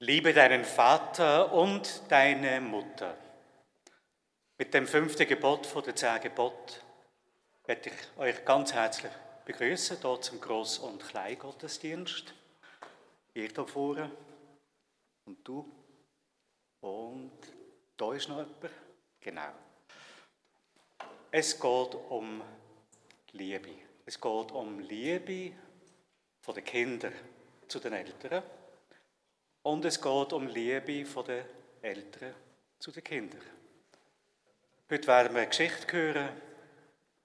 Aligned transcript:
Liebe 0.00 0.34
deinen 0.34 0.66
Vater 0.66 1.50
und 1.54 2.02
deine 2.10 2.60
Mutter. 2.60 3.16
Mit 4.58 4.74
dem 4.74 4.86
fünften 4.86 5.26
Gebot 5.26 5.64
von 5.64 5.82
den 5.84 5.96
zehn 5.96 6.20
Geboten 6.20 6.74
werde 7.64 7.88
ich 7.88 8.18
euch 8.18 8.44
ganz 8.44 8.74
herzlich 8.74 9.10
begrüßen, 9.46 9.96
hier 10.02 10.20
zum 10.20 10.38
Groß- 10.38 10.80
und 10.80 11.02
Kleingottesdienst. 11.02 12.34
Ihr 13.32 13.48
hier 13.48 13.66
vorne 13.66 14.10
und 15.24 15.38
du. 15.48 15.66
Und 16.82 17.32
da 17.96 18.12
ist 18.12 18.28
noch 18.28 18.36
jemand. 18.36 18.70
Genau. 19.18 19.52
Es 21.30 21.58
geht 21.58 21.94
um 22.10 22.42
Liebe. 23.32 23.70
Es 24.04 24.20
geht 24.20 24.52
um 24.52 24.78
Liebe 24.78 25.56
von 26.42 26.54
den 26.54 26.64
Kindern 26.66 27.14
zu 27.66 27.80
den 27.80 27.94
Eltern. 27.94 28.42
Und 29.66 29.84
es 29.84 30.00
geht 30.00 30.32
um 30.32 30.46
Liebe 30.46 31.04
von 31.04 31.24
den 31.24 31.44
Eltern 31.82 32.32
zu 32.78 32.92
den 32.92 33.02
Kindern. 33.02 33.42
Heute 34.88 35.08
werden 35.08 35.34
wir 35.34 35.40
eine 35.40 35.48
Geschichte 35.48 35.92
hören. 35.92 36.28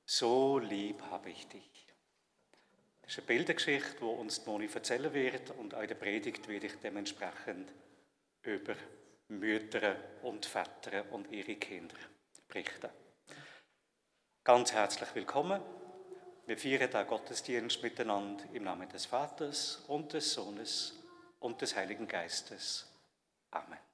So 0.05 0.57
lieb 0.57 1.03
habe 1.03 1.29
ich 1.29 1.47
dich. 1.47 1.85
Das 3.03 3.11
ist 3.11 3.17
eine 3.19 3.27
Bildergeschichte, 3.27 3.97
die 3.99 4.05
uns 4.05 4.43
die 4.43 4.49
Moni 4.49 4.67
erzählen 4.73 5.13
wird. 5.13 5.51
Und 5.51 5.75
auch 5.75 5.83
in 5.83 5.87
der 5.87 5.93
Predigt 5.93 6.47
werde 6.47 6.65
ich 6.65 6.79
dementsprechend 6.79 7.71
über 8.41 8.73
Mütter 9.27 9.97
und 10.23 10.43
Väter 10.47 11.11
und 11.11 11.31
ihre 11.31 11.57
Kinder 11.57 11.97
berichten. 12.47 12.89
Ganz 14.43 14.73
herzlich 14.73 15.13
willkommen. 15.13 15.61
Wir 16.47 16.57
feiern 16.57 16.89
den 16.89 17.05
Gottesdienst 17.05 17.83
miteinander 17.83 18.45
im 18.51 18.63
Namen 18.63 18.89
des 18.89 19.05
Vaters 19.05 19.83
und 19.87 20.11
des 20.13 20.33
Sohnes 20.33 21.00
und 21.41 21.61
des 21.61 21.75
Heiligen 21.75 22.07
Geistes. 22.07 22.87
Amen. 23.51 23.90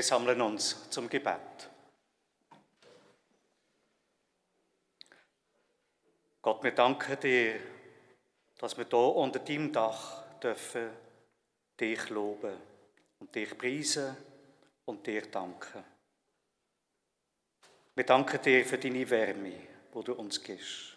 Wir 0.00 0.04
sammeln 0.04 0.40
uns 0.40 0.88
zum 0.88 1.10
Gebet. 1.10 1.68
Gott, 6.40 6.64
wir 6.64 6.70
danken 6.70 7.20
dir, 7.20 7.60
dass 8.56 8.78
wir 8.78 8.86
hier 8.86 8.98
unter 8.98 9.40
deinem 9.40 9.70
Dach 9.70 10.22
dürfen 10.38 10.88
dich 11.78 12.08
loben 12.08 12.56
und 13.18 13.34
dich 13.34 13.58
preisen 13.58 14.16
und 14.86 15.06
dir 15.06 15.30
danken. 15.30 15.84
Wir 17.94 18.04
danken 18.04 18.40
dir 18.40 18.64
für 18.64 18.78
deine 18.78 19.10
Wärme, 19.10 19.68
wo 19.92 20.00
du 20.00 20.14
uns 20.14 20.42
gibst. 20.42 20.96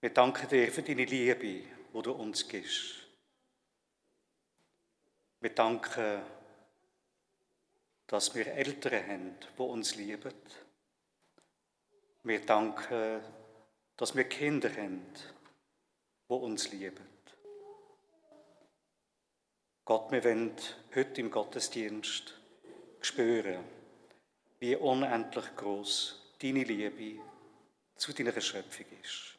Wir 0.00 0.10
danken 0.10 0.48
dir 0.48 0.72
für 0.72 0.82
deine 0.82 1.04
Liebe, 1.04 1.68
wo 1.92 2.02
du 2.02 2.10
uns 2.10 2.48
gibst. 2.48 3.06
Wir 5.38 5.54
danken 5.54 6.37
dass 8.08 8.34
wir 8.34 8.46
Eltern 8.46 9.06
haben, 9.06 9.36
die 9.56 9.62
uns 9.62 9.94
lieben. 9.94 10.32
Wir 12.24 12.44
danken, 12.44 13.22
dass 13.96 14.16
wir 14.16 14.24
Kinder 14.24 14.70
haben, 14.70 15.06
die 16.28 16.34
uns 16.34 16.72
lieben. 16.72 17.06
Gott, 19.84 20.10
wir 20.10 20.24
wollen 20.24 20.54
heute 20.94 21.20
im 21.20 21.30
Gottesdienst 21.30 22.34
spüren, 23.00 23.64
wie 24.58 24.76
unendlich 24.76 25.56
groß 25.56 26.34
deine 26.42 26.64
Liebe 26.64 27.22
zu 27.96 28.12
deiner 28.12 28.38
Schöpfung 28.40 28.86
ist. 29.02 29.38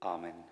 Amen. 0.00 0.49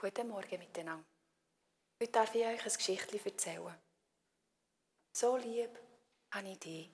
Guten 0.00 0.28
Morgen 0.28 0.60
miteinander. 0.60 1.04
Heute 2.00 2.12
darf 2.12 2.32
ich 2.32 2.46
euch 2.46 2.64
ein 2.64 2.72
Geschichtchen 2.72 3.18
erzählen. 3.24 3.74
So 5.12 5.36
lieb 5.36 5.76
habe 6.30 6.48
ich 6.50 6.58
dich. 6.60 6.88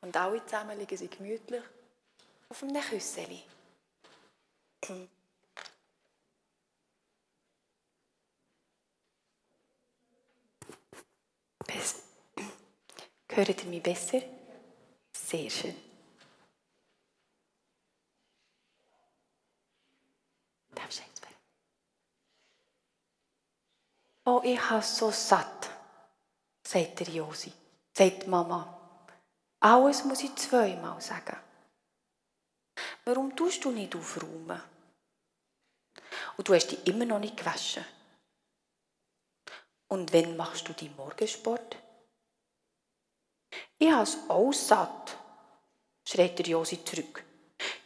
Und 0.00 0.16
alle 0.16 0.44
zusammen 0.44 0.76
liegen 0.76 0.96
sie 0.96 1.06
gemütlich 1.06 1.62
auf 2.48 2.60
einem 2.64 2.82
Küsseli. 2.82 3.44
Hört 13.28 13.48
ihr 13.48 13.64
mich 13.70 13.80
besser? 13.80 14.22
Sehr 15.12 15.48
schön. 15.50 15.91
Ich 24.44 24.70
habe 24.70 24.82
so 24.82 25.10
satt, 25.10 25.70
sagt 26.66 27.00
der 27.00 27.08
Josi, 27.08 27.52
sagt 27.92 28.26
Mama. 28.26 28.78
Alles 29.60 30.04
muss 30.04 30.24
ich 30.24 30.34
zweimal 30.34 31.00
sagen. 31.00 31.36
Warum 33.04 33.36
tust 33.36 33.64
du 33.64 33.70
nicht 33.70 33.94
aufräumen? 33.94 34.60
Und 36.36 36.48
du 36.48 36.54
hast 36.54 36.68
dich 36.68 36.84
immer 36.86 37.04
noch 37.04 37.20
nicht 37.20 37.36
gewaschen. 37.36 37.84
Und 39.86 40.12
wann 40.12 40.36
machst 40.36 40.66
du 40.66 40.72
deinen 40.72 40.96
Morgensport? 40.96 41.76
Ich 43.78 43.92
habe 43.92 44.02
es 44.02 44.18
auch 44.28 44.52
satt, 44.52 45.16
schreit 46.08 46.38
der 46.38 46.46
Josi 46.46 46.84
zurück. 46.84 47.24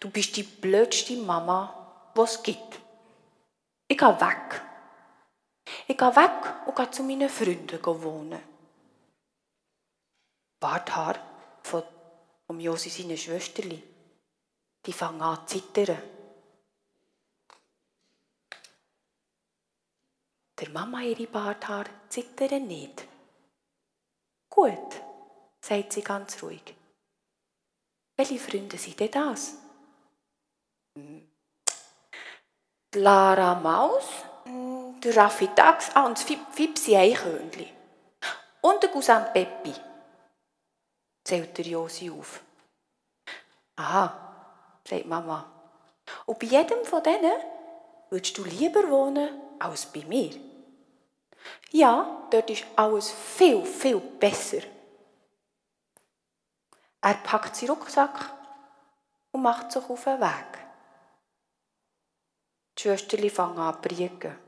Du 0.00 0.08
bist 0.08 0.36
die 0.36 0.42
blödste 0.42 1.16
Mama, 1.16 2.12
die 2.16 2.20
es 2.20 2.42
gibt. 2.42 2.80
Ich 3.88 3.98
gehe 3.98 4.20
weg. 4.20 4.65
Ich 5.88 5.96
gehe 5.96 6.16
weg 6.16 6.66
und 6.66 6.76
gehe 6.76 6.90
zu 6.90 7.02
meinen 7.04 7.28
Freunden 7.28 7.84
wohnen. 7.84 8.42
Barthaar 10.58 11.16
von 11.62 11.82
um 12.48 12.60
Josi 12.60 12.90
seine 12.90 13.16
Schwesterli, 13.16 13.82
die 14.84 14.92
fangen 14.92 15.22
an 15.22 15.46
zu 15.46 15.58
zittern. 15.60 16.00
Der 20.58 20.70
Mama 20.70 21.02
ihre 21.02 21.26
Barthaar 21.26 21.84
zittern 22.08 22.66
nicht. 22.66 23.06
Gut, 24.48 25.02
sagt 25.60 25.92
sie 25.92 26.02
ganz 26.02 26.42
ruhig. 26.42 26.74
Welche 28.16 28.38
Freunde 28.38 28.78
sind 28.78 28.98
denn 28.98 29.10
das? 29.10 29.56
Hm. 30.94 31.30
Lara 32.94 33.54
Maus, 33.56 34.08
der 35.06 35.16
Raffi 35.16 35.48
Dax, 35.54 35.90
ah, 35.94 36.06
und 36.06 36.18
das 36.18 36.24
Fipsi 36.52 36.96
Eichhörnli. 36.96 37.72
Und 38.60 38.82
der 38.82 38.90
Cousin 38.90 39.24
Peppi, 39.32 39.72
zählt 41.22 41.56
der 41.56 41.64
Josi 41.64 42.10
auf. 42.10 42.40
Aha, 43.76 44.80
sagt 44.84 45.06
Mama. 45.06 45.50
Und 46.24 46.38
bei 46.38 46.46
jedem 46.46 46.84
von 46.84 47.02
denen 47.02 47.40
würdest 48.10 48.36
du 48.38 48.44
lieber 48.44 48.88
wohnen 48.90 49.40
als 49.58 49.86
bei 49.86 50.04
mir. 50.04 50.30
Ja, 51.70 52.26
dort 52.30 52.50
ist 52.50 52.64
alles 52.74 53.10
viel, 53.10 53.64
viel 53.64 54.00
besser. 54.00 54.62
Er 57.00 57.14
packt 57.14 57.54
seinen 57.54 57.70
Rucksack 57.70 58.32
und 59.30 59.42
macht 59.42 59.70
sich 59.70 59.88
auf 59.88 60.04
den 60.04 60.20
Weg. 60.20 60.58
Die 62.76 62.82
Schwesterchen 62.82 63.30
fangen 63.30 63.58
an 63.58 63.80
zu. 63.82 64.45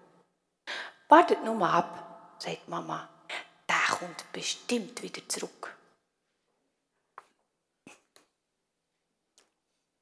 Wartet 1.09 1.43
nur 1.43 1.55
mal 1.55 1.73
ab, 1.73 2.37
sagt 2.39 2.69
Mama. 2.69 3.09
Der 3.69 3.97
kommt 3.97 4.31
bestimmt 4.33 5.03
wieder 5.03 5.27
zurück. 5.29 5.75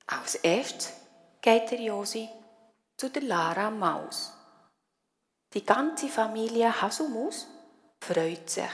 Als 0.08 0.36
erstes 0.36 0.92
geht 1.40 1.70
der 1.70 1.80
Josi 1.80 2.28
zu 2.96 3.10
der 3.10 3.22
Lara 3.22 3.70
Maus. 3.70 4.32
Die 5.52 5.64
ganze 5.64 6.08
Familie 6.08 6.80
Hasumuss 6.80 7.46
freut 8.00 8.50
sich. 8.50 8.70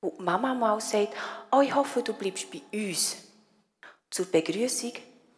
Und 0.00 0.18
die 0.18 0.22
Mama 0.22 0.54
Maus 0.54 0.90
sagt, 0.90 1.14
oh, 1.50 1.60
ich 1.60 1.74
hoffe, 1.74 2.02
du 2.02 2.12
bleibst 2.12 2.50
bei 2.50 2.62
uns. 2.72 3.16
Zur 4.10 4.26
Begrüßung 4.26 4.92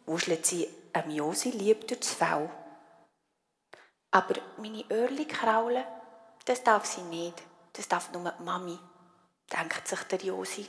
wuschelt 0.05 0.45
sie 0.45 0.67
einem 0.93 1.11
Josi 1.11 1.49
lieb 1.51 1.87
durchs 1.87 2.13
Fell. 2.13 2.49
Aber 4.11 4.35
meine 4.57 4.85
Öhrchen 4.89 5.27
kraulen, 5.27 5.83
das 6.45 6.63
darf 6.63 6.85
sie 6.85 7.01
nicht. 7.01 7.41
Das 7.73 7.87
darf 7.87 8.11
nur 8.11 8.31
die 8.31 8.43
Mami, 8.43 8.79
denkt 9.51 9.87
sich 9.87 10.01
der 10.03 10.19
Josi. 10.19 10.65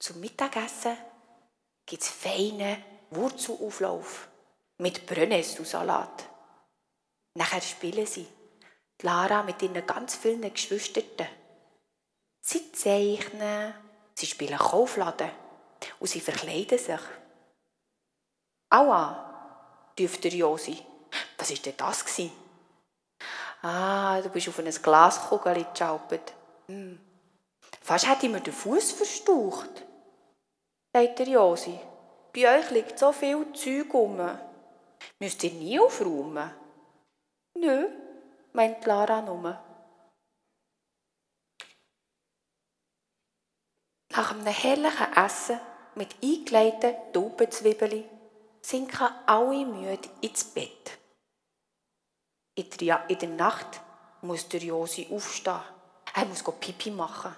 Zum 0.00 0.20
Mittagessen 0.20 0.96
gibt 1.86 2.02
es 2.02 2.08
feinen 2.08 2.82
Wurzelauflauf 3.10 4.28
mit 4.78 5.06
Brennnessel-Salat. 5.06 6.28
Nachher 7.34 7.60
spielen 7.60 8.06
sie. 8.06 8.26
Die 9.00 9.06
Lara 9.06 9.42
mit 9.42 9.62
ihren 9.62 9.86
ganz 9.86 10.16
vielen 10.16 10.52
Geschwistern. 10.52 11.28
Sie 12.40 12.72
zeichnen, 12.72 13.74
sie 14.14 14.26
spielen 14.26 14.58
Kaufladen 14.58 15.30
und 16.00 16.08
sie 16.08 16.20
verkleiden 16.20 16.78
sich. 16.78 17.00
Aua, 18.70 19.92
dürfte 19.98 20.28
Josi. 20.28 20.84
Was 21.38 21.50
war 21.50 21.56
denn 21.56 21.76
das? 21.76 22.04
Ah, 23.64 24.20
du 24.20 24.28
bist 24.28 24.46
auf 24.46 24.58
ein 24.58 24.70
Glaskugel 24.70 25.64
geschaupert. 25.64 26.34
Hm. 26.66 27.00
Fast 27.80 28.06
hätte 28.06 28.26
ich 28.26 28.32
mir 28.32 28.40
den 28.42 28.52
Fuß 28.52 28.92
verstaucht, 28.92 29.82
sagt 30.92 31.18
der 31.18 31.28
Josi. 31.28 31.80
Bei 32.34 32.58
euch 32.58 32.70
liegt 32.70 32.98
so 32.98 33.10
viel 33.12 33.50
Zeug 33.54 33.94
rum. 33.94 34.20
Müsst 35.18 35.42
ihr 35.44 35.52
nie 35.52 35.80
aufräumen? 35.80 36.50
Nö, 37.54 37.88
meint 38.52 38.84
Lara 38.84 39.22
nur. 39.22 39.58
Nach 44.10 44.30
einem 44.30 44.46
herrlichen 44.46 45.12
Essen 45.16 45.58
mit 45.94 46.14
eingelegten 46.22 46.96
Taubenzwiebeln 47.14 48.04
sinken 48.60 49.08
alle 49.24 49.64
müde 49.64 50.10
ins 50.20 50.44
Bett. 50.44 50.98
In 52.56 52.70
der, 52.80 52.98
der 52.98 53.28
Nacht 53.28 53.80
muss 54.22 54.48
der 54.48 54.60
Josi 54.60 55.08
aufstehen. 55.10 55.60
Er 56.14 56.24
muss 56.26 56.44
Pipi 56.60 56.90
machen. 56.90 57.34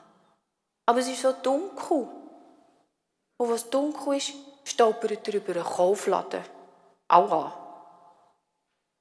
Aber 0.87 0.99
es 0.99 1.09
ist 1.09 1.23
so 1.23 1.33
dunkel. 1.33 2.09
Und 3.39 3.51
was 3.51 3.69
dunkel 3.71 4.17
ist, 4.17 4.35
stolpert 4.65 5.27
er 5.29 5.35
über 5.35 5.55
einen 5.55 5.65
Kaufladen. 5.65 6.45
Aua. 7.09 7.53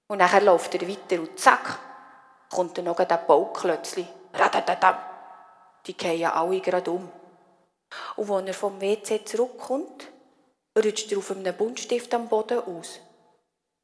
Und 0.08 0.20
dann 0.20 0.46
läuft 0.46 0.74
er 0.76 0.88
weiter 0.88 1.20
und 1.20 1.40
zack, 1.40 1.80
kommt 2.50 2.78
dann 2.78 2.86
noch 2.86 3.00
ein 3.00 3.20
Bauklötzchen. 3.28 4.08
Die 5.86 5.98
gehen 5.98 6.30
alle 6.30 6.62
gerade 6.62 6.92
um. 6.92 7.12
Und 8.16 8.32
als 8.32 8.48
er 8.48 8.54
vom 8.54 8.82
WC 8.82 9.24
zurückkommt, 9.26 10.12
rutscht 10.78 11.12
er 11.12 11.18
auf 11.18 11.32
einem 11.32 11.56
Buntstift 11.56 12.14
am 12.14 12.28
Boden 12.28 12.60
aus. 12.60 13.00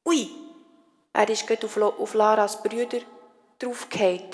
Ui! 0.07 0.50
Er 1.13 1.29
ist 1.29 1.45
gerade 1.45 1.65
auf, 1.65 1.77
auf 1.77 2.13
Laras 2.13 2.61
Brüder 2.63 3.01
draufgefallen. 3.59 4.31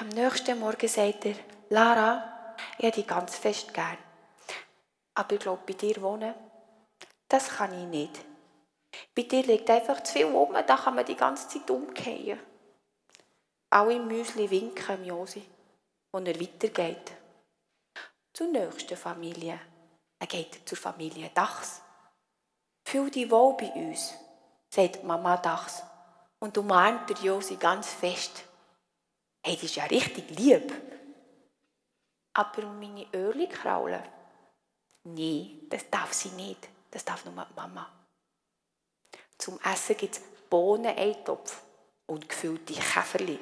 Am 0.00 0.08
nächsten 0.08 0.58
Morgen 0.58 0.88
sagt 0.88 1.26
er, 1.26 1.36
Lara, 1.70 2.54
ich 2.78 2.84
hätte 2.84 3.00
dich 3.00 3.06
ganz 3.06 3.36
fest 3.36 3.74
gern. 3.74 3.98
Aber 5.14 5.34
ich 5.34 5.40
glaube, 5.40 5.62
bei 5.66 5.74
dir 5.74 6.00
wohnen, 6.02 6.34
das 7.28 7.48
kann 7.48 7.72
ich 7.72 7.86
nicht. 7.86 8.24
Bei 9.14 9.22
dir 9.22 9.42
liegt 9.42 9.70
einfach 9.70 10.02
zu 10.02 10.12
viel 10.12 10.26
rum, 10.26 10.52
da 10.52 10.76
kann 10.76 10.94
man 10.94 11.04
die 11.04 11.16
ganze 11.16 11.48
Zeit 11.48 11.70
umkehren. 11.70 12.40
Alle 13.70 13.98
Müsli 13.98 14.48
winken 14.50 15.04
Josi, 15.04 15.44
und 16.12 16.28
er 16.28 16.40
weitergeht. 16.40 17.12
Zur 18.32 18.48
nächsten 18.48 18.96
Familie. 18.96 19.60
Er 20.18 20.26
geht 20.26 20.68
zur 20.68 20.78
Familie 20.78 21.30
Dachs. 21.34 21.83
Fühl 22.84 23.10
dich 23.10 23.30
wohl 23.30 23.56
bei 23.56 23.70
uns, 23.72 24.14
sagt 24.68 25.04
Mama 25.04 25.36
Dachs 25.36 25.82
und 26.38 26.56
umarmt 26.58 27.08
der 27.10 27.16
Josi 27.16 27.56
ganz 27.56 27.88
fest. 27.88 28.44
Hey, 29.42 29.54
das 29.54 29.64
ist 29.64 29.76
ja 29.76 29.84
richtig 29.84 30.30
lieb. 30.38 30.72
Aber 32.34 32.62
meine 32.66 33.06
Öhrchen 33.14 33.48
kraulen? 33.48 34.02
Nein, 35.04 35.60
das 35.68 35.88
darf 35.90 36.12
sie 36.12 36.30
nicht. 36.30 36.68
Das 36.90 37.04
darf 37.04 37.24
nur 37.24 37.34
die 37.34 37.54
Mama. 37.54 37.90
Zum 39.38 39.58
Essen 39.60 39.96
gibt 39.96 40.16
es 40.16 40.22
Bohnen-Eintopf 40.48 41.62
und 42.06 42.28
gefüllte 42.28 42.74
Käferli. 42.74 43.38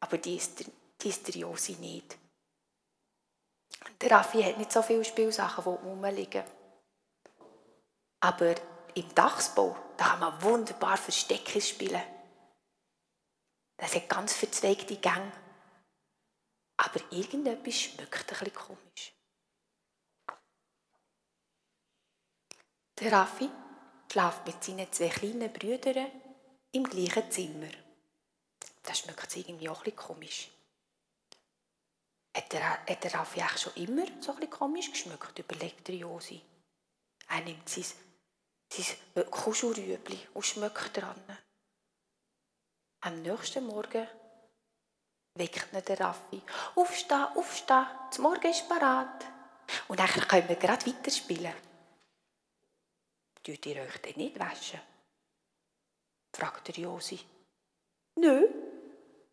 Aber 0.00 0.18
die 0.18 0.36
ist, 0.36 0.60
der, 0.60 0.66
die 1.00 1.08
ist 1.08 1.26
der 1.26 1.34
Josi 1.34 1.72
nicht. 1.74 2.16
Der 4.00 4.10
Raffi 4.10 4.42
hat 4.42 4.58
nicht 4.58 4.72
so 4.72 4.82
viele 4.82 5.04
Spielsachen, 5.04 5.64
die 5.64 5.86
rumliegen. 5.86 6.44
Aber 8.26 8.56
im 8.94 9.14
Dachsbau, 9.14 9.76
da 9.96 10.08
kann 10.08 10.18
man 10.18 10.42
wunderbar 10.42 10.96
Verstecke 10.96 11.60
spielen. 11.60 12.02
Das 13.76 13.94
hat 13.94 14.08
ganz 14.08 14.32
verzweigte 14.32 14.96
Gänge. 14.96 15.30
Aber 16.76 17.00
irgendetwas 17.12 17.82
schmeckt 17.82 18.18
ein 18.18 18.26
bisschen 18.26 18.52
komisch. 18.52 19.14
Der 22.98 23.12
Raffi 23.12 23.48
schläft 24.10 24.44
mit 24.44 24.64
seinen 24.64 24.92
zwei 24.92 25.08
kleinen 25.08 25.52
Brüdern 25.52 26.10
im 26.72 26.82
gleichen 26.82 27.30
Zimmer. 27.30 27.70
Das 28.82 28.98
schmeckt 28.98 29.36
irgendwie 29.36 29.68
auch 29.68 29.78
ein 29.78 29.84
bisschen 29.84 29.98
komisch. 29.98 30.50
Hat 32.36 32.52
der, 32.52 32.78
der 32.88 33.14
Raffi 33.14 33.40
eigentlich 33.40 33.62
schon 33.62 33.74
immer 33.74 34.06
so 34.20 34.32
ein 34.32 34.40
bisschen 34.40 34.50
komisch 34.50 34.90
geschmeckt, 34.90 35.38
überlegt 35.38 35.86
der 35.86 35.94
Josi. 35.94 36.42
Er 37.28 37.40
nimmt 37.42 37.68
sein, 37.68 37.84
sein 38.82 39.30
Kuschelrüebli 39.30 40.28
und 40.34 40.44
schmeckt 40.44 40.96
dran. 40.96 41.22
Am 43.00 43.22
nächsten 43.22 43.66
Morgen 43.66 44.06
weckt 45.34 45.72
ihn 45.72 45.84
der 45.84 46.00
Raffi. 46.00 46.42
Aufstehen, 46.74 47.26
aufstehen, 47.36 47.86
das 48.08 48.18
Morgen 48.18 48.50
ist 48.50 48.68
parat. 48.68 49.26
Und 49.88 49.98
dann 49.98 50.08
können 50.08 50.48
wir 50.48 50.56
gerade 50.56 50.86
weiterspielen. 50.86 51.52
Tut 53.42 53.66
ihr 53.66 53.82
euch 53.82 53.98
denn 53.98 54.16
nicht 54.16 54.38
waschen? 54.38 54.80
fragt 56.34 56.68
der 56.68 56.74
Josi. 56.74 57.20
Nö, 58.16 58.48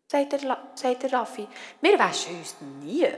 sagt 0.06 0.32
der, 0.32 0.70
sagt 0.74 1.02
der 1.02 1.12
Raffi. 1.12 1.48
Wir 1.80 1.98
waschen 1.98 2.38
uns 2.38 2.54
nie. 2.60 3.08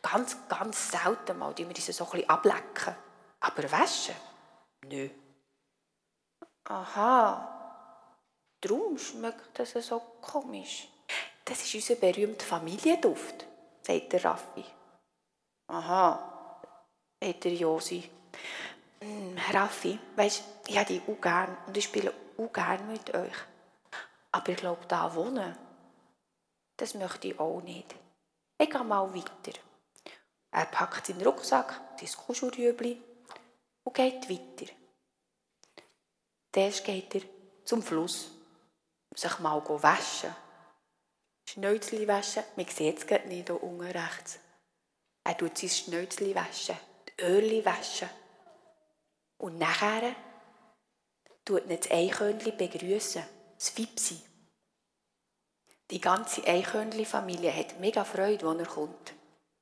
Ganz, 0.00 0.36
ganz 0.48 0.90
selten 0.90 1.38
mal, 1.38 1.54
die 1.54 1.68
wir 1.68 1.74
uns 1.74 1.86
so 1.86 2.04
ein 2.04 2.10
bisschen 2.10 2.28
ablecken. 2.28 2.96
Aber 3.40 3.70
waschen? 3.70 4.14
Nö. 4.84 5.08
Aha, 6.64 7.98
darum 8.60 8.98
schmeckt 8.98 9.58
das 9.58 9.72
so 9.72 10.00
komisch. 10.20 10.88
Das 11.44 11.62
ist 11.62 11.74
unser 11.74 11.96
berühmter 11.96 12.46
Familienduft, 12.46 13.46
sagt 13.82 14.12
der 14.12 14.24
Raffi. 14.24 14.64
Aha, 15.68 16.60
sagt 17.20 17.44
der 17.44 17.54
Josi. 17.54 18.10
Hm, 19.00 19.36
Raffi, 19.52 19.98
weisst, 20.16 20.44
ich 20.66 20.76
habe 20.78 20.86
dich 20.86 21.02
auch 21.08 21.20
gern 21.20 21.56
und 21.66 21.76
ich 21.76 21.84
spiele 21.84 22.12
auch 22.38 22.52
gern 22.52 22.86
mit 22.90 23.14
euch. 23.14 23.36
Aber 24.32 24.48
ich 24.48 24.56
glaube, 24.56 24.86
da 24.86 25.14
wohnen, 25.14 25.56
das 26.76 26.94
möchte 26.94 27.28
ich 27.28 27.38
auch 27.38 27.60
nicht. 27.60 27.94
Ich 28.58 28.70
gehe 28.70 28.84
mal 28.84 29.12
weiter. 29.14 29.58
Er 30.50 30.66
packt 30.66 31.06
seinen 31.06 31.22
Rucksack, 31.22 31.80
sein 31.98 32.26
Kuschelrüebli 32.26 33.02
und 33.84 33.94
geht 33.94 34.28
weiter. 34.28 34.72
Erst 36.54 36.84
geht 36.84 37.14
er 37.14 37.22
zum 37.64 37.82
Fluss, 37.82 38.30
sich 39.14 39.38
mal 39.38 39.62
waschen. 39.66 40.34
Schnäuzli 41.48 42.06
waschen, 42.06 42.44
man 42.56 42.66
sieht 42.66 42.98
es 42.98 43.06
gerade 43.06 43.28
nicht 43.28 43.48
hier 43.48 43.62
unten 43.62 43.82
rechts. 43.82 44.38
Er 45.24 45.36
tut 45.36 45.56
sein 45.58 45.70
Schnäuzli 45.70 46.34
waschen, 46.34 46.76
die 47.08 47.22
Öhrchen 47.22 47.64
waschen. 47.64 48.10
Und 49.38 49.58
nachher 49.58 50.14
tut 51.44 51.64
ihn 51.64 51.78
das 51.78 51.90
Eichhörnchen 51.90 52.56
begrüßen, 52.56 53.24
das 53.58 53.68
Fipsi. 53.70 54.20
Die 55.90 56.00
ganze 56.00 56.46
Eichhörnchen-Familie 56.46 57.54
hat 57.54 57.80
mega 57.80 58.04
Freude, 58.04 58.46
als 58.46 58.60
er 58.60 58.66
kommt. 58.66 59.12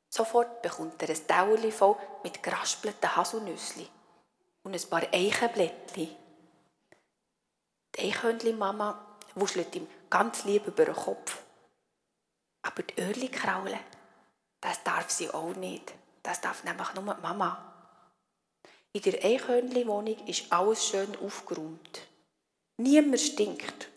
Sofort 0.09 0.63
bekommt 0.63 1.03
er 1.03 1.11
ein 1.11 1.27
Dauerli 1.27 1.73
voll 1.73 1.97
mit 2.23 2.43
geraspelten 2.43 3.17
Haselnüsse 3.17 3.87
und 4.63 4.75
ein 4.75 4.91
paar 4.91 5.03
Eichenblättchen. 5.13 6.09
Die 7.97 8.01
Eichhörnchen-Mama 8.01 9.19
wuschelt 9.35 9.75
ihm 9.75 9.87
ganz 10.09 10.45
lieb 10.45 10.67
über 10.67 10.85
den 10.85 10.95
Kopf. 10.95 11.43
Aber 12.63 12.83
die 12.83 13.01
Öhrli 13.01 13.29
kraulen, 13.29 13.79
das 14.61 14.83
darf 14.85 15.11
sie 15.11 15.31
auch 15.31 15.55
nicht. 15.55 15.93
Das 16.23 16.41
darf 16.41 16.65
nämlich 16.65 16.93
nur 16.95 17.15
die 17.15 17.23
Mama. 17.23 17.67
In 18.93 19.03
der 19.03 19.25
Eichhörnli-Wohnung 19.25 20.27
ist 20.27 20.53
alles 20.53 20.87
schön 20.87 21.17
aufgeräumt. 21.17 22.07
Niemand 22.77 23.21
stinkt. 23.21 23.89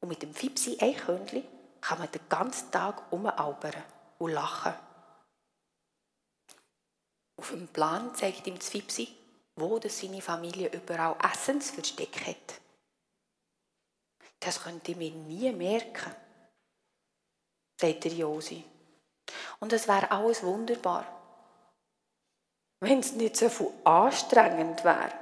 Und 0.00 0.08
mit 0.08 0.22
dem 0.22 0.34
Fipsi 0.34 0.78
Eichhörnli 0.80 1.44
kann 1.80 1.98
man 1.98 2.10
den 2.10 2.28
ganzen 2.28 2.70
Tag 2.70 3.12
umalbern 3.12 3.82
und 4.18 4.32
lachen. 4.32 4.74
Auf 7.36 7.50
dem 7.50 7.68
Plan 7.68 8.14
zeigt 8.14 8.46
ihm 8.46 8.58
das 8.58 8.68
Fipsi, 8.68 9.08
wo 9.60 9.78
seine 9.86 10.22
Familie 10.22 10.70
überall 10.72 11.16
Essensversteck 11.22 12.26
hat. 12.26 12.60
Das 14.40 14.62
könnte 14.62 14.92
ich 14.92 14.96
mir 14.96 15.10
nie 15.10 15.52
merken, 15.52 16.14
sagt 17.78 18.04
der 18.04 18.12
Josi. 18.12 18.64
Und 19.60 19.72
es 19.72 19.86
wäre 19.86 20.10
alles 20.10 20.42
wunderbar, 20.42 21.06
wenn 22.80 23.00
es 23.00 23.12
nicht 23.12 23.36
so 23.36 23.48
viel 23.48 23.70
anstrengend 23.84 24.82
wäre. 24.82 25.12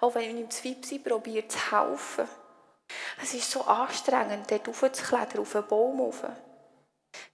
Auch 0.00 0.14
wenn 0.14 0.38
ihm 0.38 0.48
das 0.48 0.60
Fipsi 0.60 0.98
probiert 0.98 1.52
zu 1.52 1.70
helfen. 1.70 2.26
Es 3.22 3.34
ist 3.34 3.50
so 3.50 3.62
anstrengend, 3.64 4.50
dort 4.50 4.66
raufzuklettern, 4.66 5.40
auf 5.40 5.54
einen 5.54 5.68
Baum 5.68 6.00
rauf. 6.00 6.24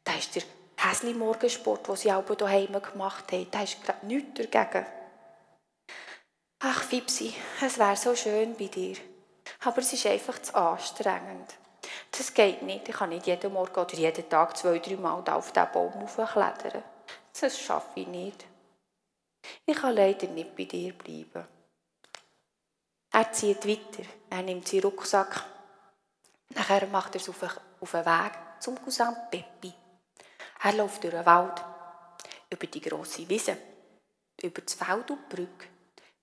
Das 0.03 0.17
ist 0.17 0.35
der 0.35 0.43
Häsli-Morgensport, 0.77 1.87
den 1.87 1.97
sie 1.97 2.13
auch 2.13 2.25
daheim 2.25 2.73
gemacht 2.83 3.31
haben. 3.31 3.51
Da 3.51 3.63
ist 3.63 3.79
nichts 4.03 4.51
dagegen. 4.51 4.87
Ach, 6.67 6.83
Fipsi, 6.83 7.35
es 7.61 7.79
wäre 7.79 7.95
so 7.95 8.17
schön 8.17 8.57
bei 8.57 8.69
dir. 8.69 8.97
Aber 9.65 9.81
es 9.81 9.93
ist 9.93 10.07
einfach 10.07 10.41
zu 10.41 10.55
anstrengend. 10.55 11.55
Das 12.11 12.33
geht 12.33 12.63
nicht. 12.63 12.89
Ich 12.89 12.95
kann 12.95 13.11
nicht 13.11 13.27
jeden 13.27 13.53
Morgen 13.53 13.79
oder 13.79 13.93
jeden 13.93 14.27
Tag 14.31 14.57
zwei, 14.57 14.79
drei 14.79 14.97
Mal 14.97 15.23
auf 15.29 15.53
diesen 15.53 15.73
Baum 15.73 16.07
klettern. 16.07 16.83
Das 17.39 17.61
schaffe 17.61 18.01
ich 18.01 18.07
nicht. 18.07 18.47
Ich 19.67 19.77
kann 19.77 19.95
leider 19.95 20.27
nicht 20.29 20.57
bei 20.57 20.65
dir 20.65 20.95
bleiben. 20.95 21.47
Er 23.13 23.33
zieht 23.33 23.69
weiter. 23.69 24.09
Er 24.31 24.41
nimmt 24.41 24.67
seinen 24.67 24.85
Rucksack. 24.85 25.45
Nachher 26.49 26.87
macht 26.87 27.15
er 27.15 27.21
es 27.21 27.29
auf 27.29 27.43
einen 27.43 28.07
Weg 28.07 28.33
zum 28.61 28.83
Cousin 28.83 29.15
Peppi. 29.31 29.75
Er 30.63 30.73
läuft 30.73 31.05
durch 31.05 31.13
den 31.13 31.27
Wald, 31.27 31.63
über 32.49 32.67
die 32.67 32.81
grosse 32.81 33.29
Wiese, 33.29 33.59
über 34.43 34.63
das 34.63 34.73
Feld 34.73 35.11
und 35.11 35.31
die 35.31 35.37
Brücke, 35.37 35.74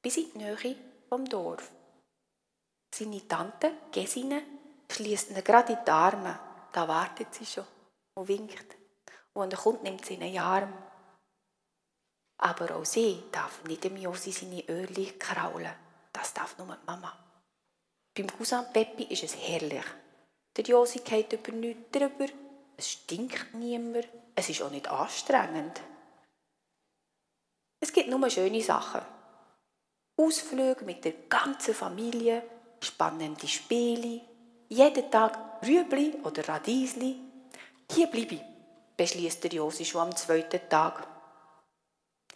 bis 0.02 0.18
in 0.18 0.32
die 0.34 0.38
Nähe 0.40 0.76
vom 1.10 1.26
Dorf. 1.26 1.72
Seine 2.94 3.28
Tante, 3.28 3.72
Gesine, 3.92 4.44
schließt 4.92 5.32
ihn 5.32 5.44
gerade 5.44 5.74
in 5.74 5.80
die 5.86 5.92
Arme. 5.92 6.40
Da 6.72 6.88
wartet 6.88 7.34
sie 7.34 7.46
schon 7.46 7.66
und 8.16 8.28
winkt. 8.28 8.76
Und 9.34 9.44
wenn 9.44 9.52
er 9.52 9.58
kommt, 9.58 9.84
nimmt 9.84 10.06
sie 10.06 10.16
in 10.16 10.22
den 10.22 10.40
Arm. 10.40 10.74
Aber 12.40 12.76
auch 12.76 12.86
sie 12.86 13.24
darf 13.32 13.64
nicht 13.64 13.84
dem 13.84 13.98
Josi 13.98 14.32
seine 14.32 14.68
Öhrchen 14.68 15.18
kraulen. 15.20 15.74
Das 16.12 16.34
darf 16.34 16.58
nur 16.58 16.68
die 16.68 16.86
Mama. 16.86 17.18
Beim 18.14 18.28
Cousin 18.28 18.66
Peppi 18.74 19.04
ist 19.04 19.24
es 19.24 19.38
herrlich. 19.38 19.86
Der 20.58 20.66
Josi 20.66 21.00
geht 21.00 21.32
über 21.34 21.52
nichts 21.52 21.92
drüber. 21.92 22.28
Es 22.76 22.90
stinkt 22.90 23.54
niemand. 23.54 24.08
Es 24.36 24.50
ist 24.50 24.62
auch 24.62 24.72
nicht 24.72 24.88
anstrengend. 24.88 25.80
Es 27.80 27.94
gibt 27.94 28.10
nur 28.10 28.30
schöne 28.30 28.62
Sachen. 28.62 29.02
Ausflüge 30.18 30.86
mit 30.86 31.04
der 31.06 31.14
ganzen 31.30 31.74
Familie, 31.74 32.44
spannende 32.82 33.48
Spiele, 33.48 34.22
jeden 34.70 35.12
Tag 35.12 35.38
Rüebli 35.64 36.16
oder 36.24 36.48
Radiesli. 36.48 37.20
Hier 37.92 38.08
bleibe 38.08 38.36
ich, 38.36 38.42
beschließt 38.98 39.44
der 39.44 39.52
Josi 39.52 39.86
schon 39.86 40.02
am 40.02 40.16
zweiten 40.16 40.70
Tag. 40.70 41.08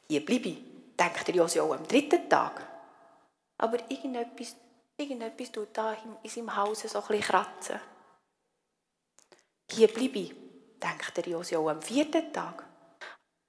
Hier 0.08 0.26
bleibe 0.26 0.50
ich, 0.50 0.64
denkt 1.00 1.28
der 1.28 1.36
Josi 1.36 1.60
auch 1.60 1.74
am 1.74 1.88
dritten 1.88 2.30
Tag. 2.30 2.68
Aber 3.58 3.80
irgendetwas, 3.90 4.56
irgendetwas 4.98 5.52
tut 5.52 5.70
da 5.74 5.94
in 6.24 6.30
seinem 6.30 6.56
Haus 6.56 6.82
so 6.82 7.04
ein 7.08 7.22
kratzen. 7.22 7.80
Hier 9.72 9.88
bleibe 9.88 10.20
ich, 10.20 10.36
denkt 10.82 11.18
der 11.18 11.28
Josi 11.28 11.56
auch 11.56 11.70
am 11.70 11.82
vierten 11.82 12.32
Tag. 12.32 12.66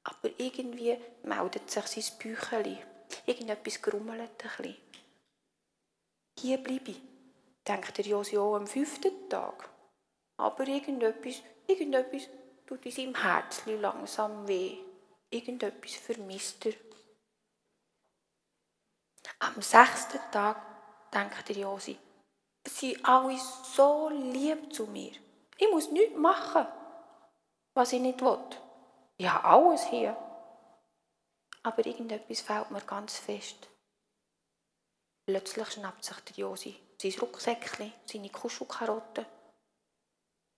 Aber 0.05 0.31
irgendwie 0.39 0.97
meldet 1.25 1.71
sich 1.71 1.87
sein 1.87 2.19
Bücheli. 2.19 2.79
Irgendetwas 3.27 3.83
grummelt 3.83 4.21
ein 4.21 4.29
bisschen. 4.37 4.77
Hier 6.39 6.59
bleibe 6.59 6.91
ich, 6.91 7.03
denkt 7.67 7.97
der 7.97 8.05
Josi 8.05 8.37
auch 8.39 8.57
am 8.57 8.67
fünften 8.67 9.29
Tag. 9.29 9.69
Aber 10.37 10.67
irgendetwas, 10.67 11.43
irgendetwas 11.67 12.29
tut 12.67 12.85
in 12.85 12.93
seinem 12.93 13.15
Herzen 13.15 13.81
langsam 13.81 14.47
weh. 14.47 14.79
Irgendetwas 15.31 15.97
vermisst 15.97 16.67
er. 16.67 16.75
Am 19.41 19.61
sechsten 19.61 20.21
Tag 20.31 20.63
denkt 21.13 21.49
der 21.49 21.57
Josi, 21.57 21.99
sie 22.67 22.93
sind 22.93 23.05
alle 23.05 23.39
so 23.39 24.09
lieb 24.09 24.73
zu 24.73 24.87
mir. 24.87 25.13
Ich 25.59 25.71
muss 25.71 25.91
nichts 25.91 26.17
machen, 26.17 26.67
was 27.75 27.93
ich 27.93 28.01
nicht 28.01 28.21
will. 28.21 28.39
Ich 29.17 29.29
habe 29.29 29.45
alles 29.45 29.85
hier. 29.87 30.17
Aber 31.67 31.85
irgendetwas 31.85 32.43
fehlt 32.43 32.71
mir 32.71 32.81
ganz 32.83 33.19
fest. 33.19 33.69
Plötzlich 35.27 35.69
schnappt 35.73 36.05
sich 36.05 36.21
der 36.21 36.37
Josi 36.37 36.87
sein 37.03 37.13
Rucksäckchen, 37.21 37.93
seine 38.05 38.31
Kuschelkarotten 38.31 39.27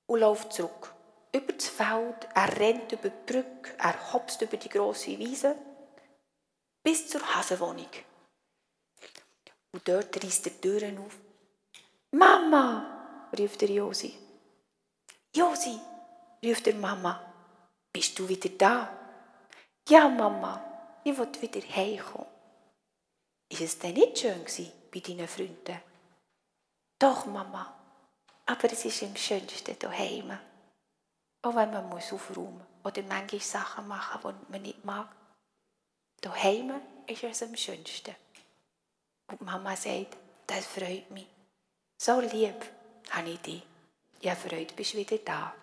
und 0.07 0.21
läuft 0.21 0.53
zurück. 0.53 0.95
Über 1.35 1.53
das 1.53 1.69
Feld, 1.69 2.29
er 2.35 2.59
rennt 2.59 2.93
über 2.93 3.09
die 3.09 3.33
Brücke, 3.33 3.75
er 3.79 4.13
hopst 4.13 4.41
über 4.43 4.59
die 4.59 4.69
grosse 4.69 5.19
Wiese 5.19 5.57
bis 6.83 7.09
zur 7.09 7.23
Hasenwohnung. 7.35 7.89
Und 9.73 9.89
dort 9.89 10.23
reißt 10.23 10.47
er 10.47 10.53
die 10.53 10.61
Türen 10.61 10.99
auf. 10.99 11.17
Mama, 12.13 13.29
rief 13.37 13.57
der 13.57 13.71
Josi. 13.71 14.15
Josi, 15.35 15.79
rief 16.43 16.63
der 16.63 16.75
Mama, 16.75 17.21
bist 17.93 18.19
du 18.19 18.29
wieder 18.29 18.51
da? 18.51 18.89
Ja, 19.89 20.09
Mama, 20.09 20.68
ich 21.05 21.17
will 21.17 21.29
wieder 21.41 21.61
heimkommen. 21.75 22.27
Ist 23.51 23.61
es 23.61 23.79
denn 23.79 23.95
nicht 23.95 24.19
schön 24.19 24.45
bei 24.93 25.01
deinen 25.01 25.29
Freunden? 25.29 25.81
Doch, 26.99 27.27
Mama, 27.27 27.75
aber 28.47 28.73
es 28.73 28.85
ist 28.85 29.03
am 29.03 29.17
schönsten 29.17 29.79
daheim. 29.79 30.39
Auch 31.43 31.55
wenn 31.55 31.71
man 31.71 31.89
muss 31.89 32.13
aufräumen 32.13 32.67
oder 32.83 33.03
manchmal 33.03 33.41
Sachen 33.41 33.89
machen, 33.89 34.21
die 34.49 34.53
man 34.53 34.63
nicht 34.63 34.85
mag. 34.85 35.09
Daheim 36.21 36.81
ist 37.07 37.23
es 37.23 37.43
am 37.43 37.57
schönsten. 37.57 38.15
Und 39.29 39.41
Mama 39.43 39.77
sagt, 39.77 40.17
das 40.47 40.67
freut 40.67 41.11
mich. 41.11 41.27
So 41.97 42.21
lieb 42.21 42.55
habe 43.11 43.31
ich 43.31 43.41
dich. 43.41 43.63
Ja, 44.21 44.35
Freude, 44.35 44.75
bist 44.75 44.95
wieder 44.95 45.19
da. 45.19 45.55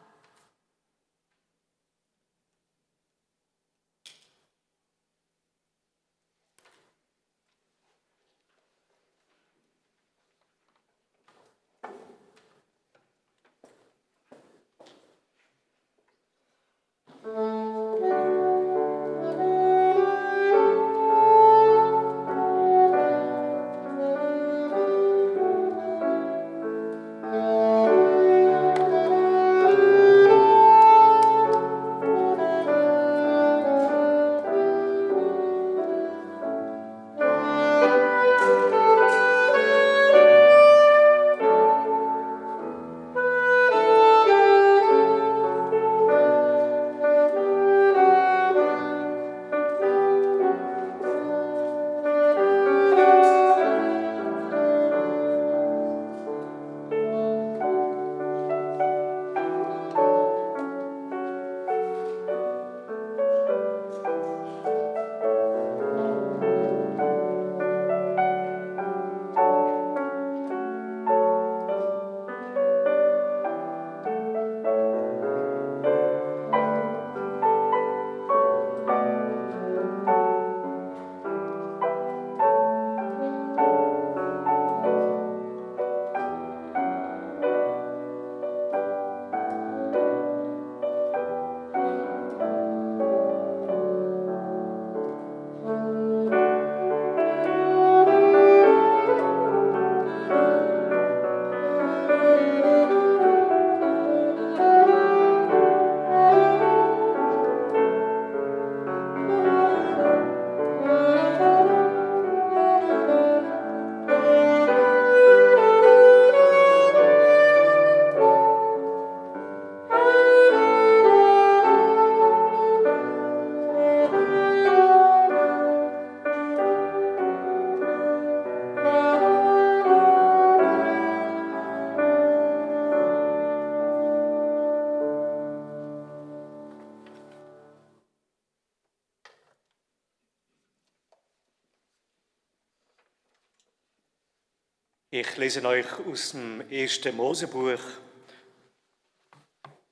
Ich 145.46 145.54
lese 145.54 145.68
euch 145.68 146.00
aus 146.08 146.32
dem 146.32 146.68
ersten 146.72 147.16
Mosebuch 147.16 147.80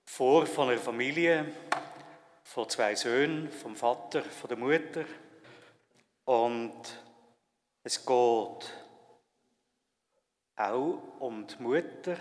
vor 0.03 0.47
von 0.47 0.69
einer 0.69 0.81
Familie, 0.81 1.45
von 2.43 2.67
zwei 2.67 2.95
Söhnen, 2.95 3.51
vom 3.51 3.75
Vater, 3.75 4.23
von 4.23 4.47
der 4.47 4.57
Mutter. 4.57 5.05
Und 6.25 6.81
es 7.83 8.03
geht 8.03 8.73
auch 10.55 11.03
um 11.19 11.45
die 11.45 11.61
Mutter. 11.61 12.17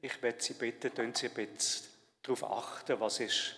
Ich 0.00 0.22
werde 0.22 0.40
Sie 0.40 0.54
bitten, 0.54 0.94
tun 0.94 1.12
Sie 1.12 1.26
ein 1.26 1.34
bisschen 1.34 1.84
darauf 2.22 2.44
achten, 2.44 3.00
was 3.00 3.18
ist 3.18 3.56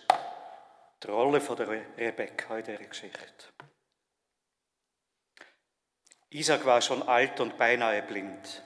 die 1.03 1.07
Rolle 1.11 1.41
von 1.41 1.57
der 1.57 1.69
Rebecca 1.69 2.57
in 2.57 2.65
dieser 2.65 2.85
Geschichte. 2.85 3.45
Isaac 6.31 6.65
war 6.65 6.81
schon 6.81 7.03
alt 7.03 7.39
und 7.39 7.55
beinahe 7.55 8.01
blind. 8.01 8.63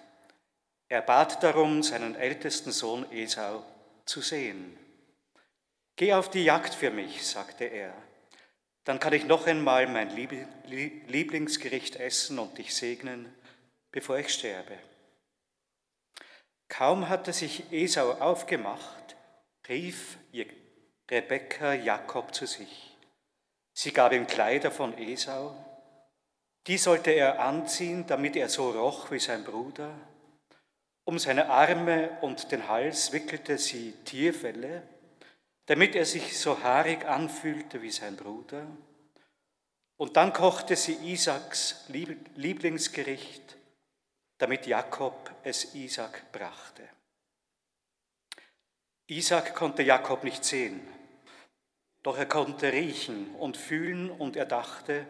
Er 0.87 1.01
bat 1.01 1.41
darum, 1.41 1.81
seinen 1.81 2.15
ältesten 2.15 2.71
Sohn 2.71 3.11
Esau 3.11 3.63
zu 4.05 4.21
sehen. 4.21 4.77
Geh 5.95 6.13
auf 6.13 6.29
die 6.29 6.43
Jagd 6.43 6.75
für 6.75 6.91
mich, 6.91 7.25
sagte 7.25 7.65
er. 7.65 7.93
Dann 8.83 8.99
kann 8.99 9.13
ich 9.13 9.25
noch 9.25 9.47
einmal 9.47 9.87
mein 9.87 10.11
Lieblingsgericht 10.11 11.95
essen 11.95 12.37
und 12.37 12.57
dich 12.57 12.75
segnen, 12.75 13.33
bevor 13.91 14.19
ich 14.19 14.29
sterbe. 14.29 14.77
Kaum 16.67 17.09
hatte 17.09 17.33
sich 17.33 17.71
Esau 17.71 18.11
aufgemacht, 18.11 19.15
rief 19.67 20.17
Rebekka 21.09 21.73
Jakob 21.73 22.33
zu 22.33 22.45
sich. 22.45 22.95
Sie 23.73 23.91
gab 23.91 24.11
ihm 24.11 24.27
Kleider 24.27 24.71
von 24.71 24.97
Esau. 24.97 25.55
Die 26.67 26.77
sollte 26.77 27.11
er 27.11 27.39
anziehen, 27.39 28.05
damit 28.07 28.35
er 28.35 28.49
so 28.49 28.71
roch 28.71 29.11
wie 29.11 29.19
sein 29.19 29.43
Bruder. 29.43 29.95
Um 31.05 31.19
seine 31.19 31.49
Arme 31.49 32.17
und 32.21 32.51
den 32.51 32.67
Hals 32.67 33.11
wickelte 33.11 33.59
sie 33.59 33.93
Tierfelle, 34.05 34.81
damit 35.67 35.95
er 35.95 36.05
sich 36.05 36.37
so 36.39 36.63
haarig 36.63 37.05
anfühlte 37.05 37.83
wie 37.83 37.91
sein 37.91 38.15
Bruder. 38.17 38.65
Und 39.97 40.17
dann 40.17 40.33
kochte 40.33 40.75
sie 40.75 40.93
Isaaks 41.13 41.85
Lieblingsgericht, 41.89 43.55
damit 44.39 44.65
Jakob 44.65 45.31
es 45.43 45.75
Isaak 45.75 46.31
brachte. 46.31 46.83
Isaak 49.07 49.53
konnte 49.53 49.83
Jakob 49.83 50.23
nicht 50.23 50.43
sehen, 50.43 50.81
doch 52.01 52.17
er 52.17 52.25
konnte 52.25 52.73
riechen 52.73 53.35
und 53.35 53.57
fühlen 53.57 54.09
und 54.09 54.35
er 54.35 54.47
dachte, 54.47 55.05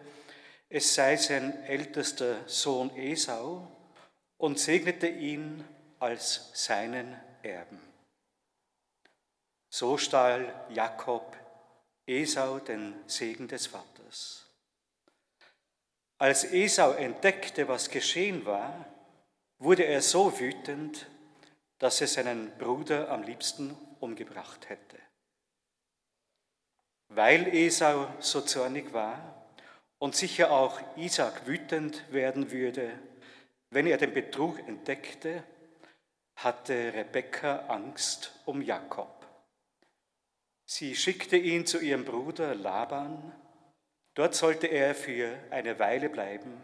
es 0.67 0.93
sei 0.93 1.15
sein 1.15 1.63
ältester 1.63 2.47
Sohn 2.47 2.93
Esau 2.97 3.71
und 4.37 4.59
segnete 4.59 5.07
ihn 5.07 5.63
als 6.05 6.51
seinen 6.53 7.19
Erben. 7.41 7.81
So 9.73 9.97
stahl 9.97 10.53
Jakob 10.69 11.35
Esau 12.05 12.59
den 12.59 12.93
Segen 13.07 13.47
des 13.47 13.65
Vaters. 13.65 14.45
Als 16.19 16.43
Esau 16.43 16.91
entdeckte, 16.91 17.67
was 17.67 17.89
geschehen 17.89 18.45
war, 18.45 18.85
wurde 19.57 19.85
er 19.85 20.03
so 20.03 20.39
wütend, 20.39 21.07
dass 21.79 21.99
er 22.01 22.07
seinen 22.07 22.55
Bruder 22.59 23.09
am 23.09 23.23
liebsten 23.23 23.75
umgebracht 23.99 24.69
hätte. 24.69 24.99
Weil 27.07 27.47
Esau 27.47 28.13
so 28.19 28.41
zornig 28.41 28.93
war 28.93 29.47
und 29.97 30.15
sicher 30.15 30.51
auch 30.51 30.79
Isaac 30.97 31.47
wütend 31.47 32.13
werden 32.13 32.51
würde, 32.51 32.91
wenn 33.71 33.87
er 33.87 33.97
den 33.97 34.13
Betrug 34.13 34.59
entdeckte, 34.67 35.43
hatte 36.35 36.93
Rebekka 36.93 37.67
Angst 37.67 38.39
um 38.45 38.61
Jakob. 38.61 39.25
Sie 40.65 40.95
schickte 40.95 41.37
ihn 41.37 41.65
zu 41.65 41.79
ihrem 41.79 42.05
Bruder 42.05 42.55
Laban. 42.55 43.33
Dort 44.13 44.35
sollte 44.35 44.67
er 44.67 44.95
für 44.95 45.37
eine 45.51 45.77
Weile 45.79 46.09
bleiben, 46.09 46.61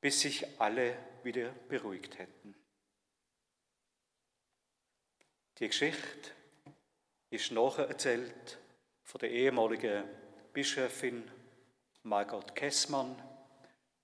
bis 0.00 0.20
sich 0.20 0.60
alle 0.60 0.96
wieder 1.22 1.50
beruhigt 1.68 2.18
hätten. 2.18 2.54
Die 5.58 5.68
Geschichte 5.68 6.30
ist 7.30 7.50
nacherzählt 7.50 8.58
von 9.02 9.18
der 9.20 9.30
ehemaligen 9.30 10.04
Bischöfin 10.52 11.30
Margot 12.02 12.54
Kessmann. 12.54 13.20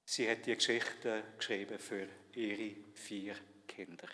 Sie 0.05 0.29
hat 0.29 0.47
die 0.47 0.55
Geschichte 0.55 1.23
geschrieben 1.37 1.79
für 1.79 2.09
ihre 2.33 2.75
vier 2.95 3.35
Kinder. 3.69 4.09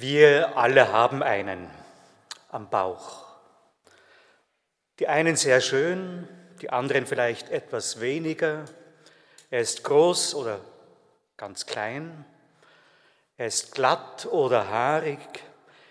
Wir 0.00 0.56
alle 0.56 0.92
haben 0.92 1.22
einen 1.22 1.68
am 2.48 2.70
Bauch. 2.70 3.26
Die 4.98 5.08
einen 5.08 5.36
sehr 5.36 5.60
schön, 5.60 6.26
die 6.62 6.70
anderen 6.70 7.04
vielleicht 7.04 7.50
etwas 7.50 8.00
weniger. 8.00 8.64
Er 9.50 9.60
ist 9.60 9.84
groß 9.84 10.36
oder 10.36 10.58
ganz 11.36 11.66
klein. 11.66 12.24
Er 13.36 13.48
ist 13.48 13.74
glatt 13.74 14.24
oder 14.24 14.70
haarig. 14.70 15.18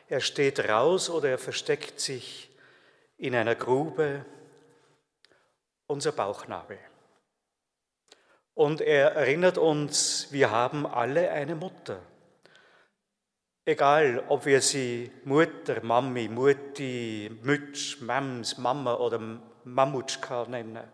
Er 0.08 0.22
steht 0.22 0.67
raus 0.67 1.12
oder 1.12 1.30
er 1.30 1.38
versteckt 1.38 2.00
sich 2.00 2.50
in 3.19 3.36
einer 3.36 3.54
Grube. 3.54 4.26
Unser 5.86 6.13
Bauchnabel. 6.13 6.80
Und 8.56 8.82
er 8.82 9.12
erinnert 9.12 9.60
uns, 9.60 10.30
wir 10.32 10.50
haben 10.50 10.88
alle 10.88 11.30
eine 11.30 11.54
Mutter. 11.54 12.02
Egal, 13.69 14.23
ob 14.29 14.47
wir 14.47 14.63
sie 14.63 15.12
Mutter, 15.25 15.84
Mami, 15.84 16.27
Mutti, 16.27 17.29
Mütsch, 17.43 18.01
Mams, 18.01 18.58
Mama 18.58 18.95
oder 18.95 19.19
Mamutschka 19.63 20.47
nennen. 20.49 20.91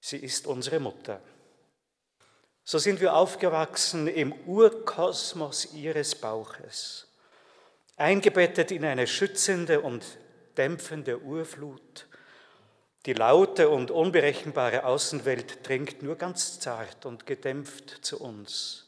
Sie 0.00 0.16
ist 0.16 0.48
unsere 0.48 0.80
Mutter. 0.80 1.20
So 2.64 2.78
sind 2.78 3.00
wir 3.00 3.14
aufgewachsen 3.14 4.08
im 4.08 4.32
Urkosmos 4.44 5.72
ihres 5.72 6.16
Bauches, 6.16 7.06
eingebettet 7.96 8.72
in 8.72 8.84
eine 8.84 9.06
schützende 9.06 9.82
und 9.82 10.04
dämpfende 10.56 11.20
Urflut. 11.20 12.08
Die 13.06 13.12
laute 13.12 13.68
und 13.68 13.92
unberechenbare 13.92 14.84
Außenwelt 14.84 15.64
dringt 15.64 16.02
nur 16.02 16.16
ganz 16.16 16.58
zart 16.58 17.06
und 17.06 17.24
gedämpft 17.24 18.04
zu 18.04 18.20
uns. 18.20 18.84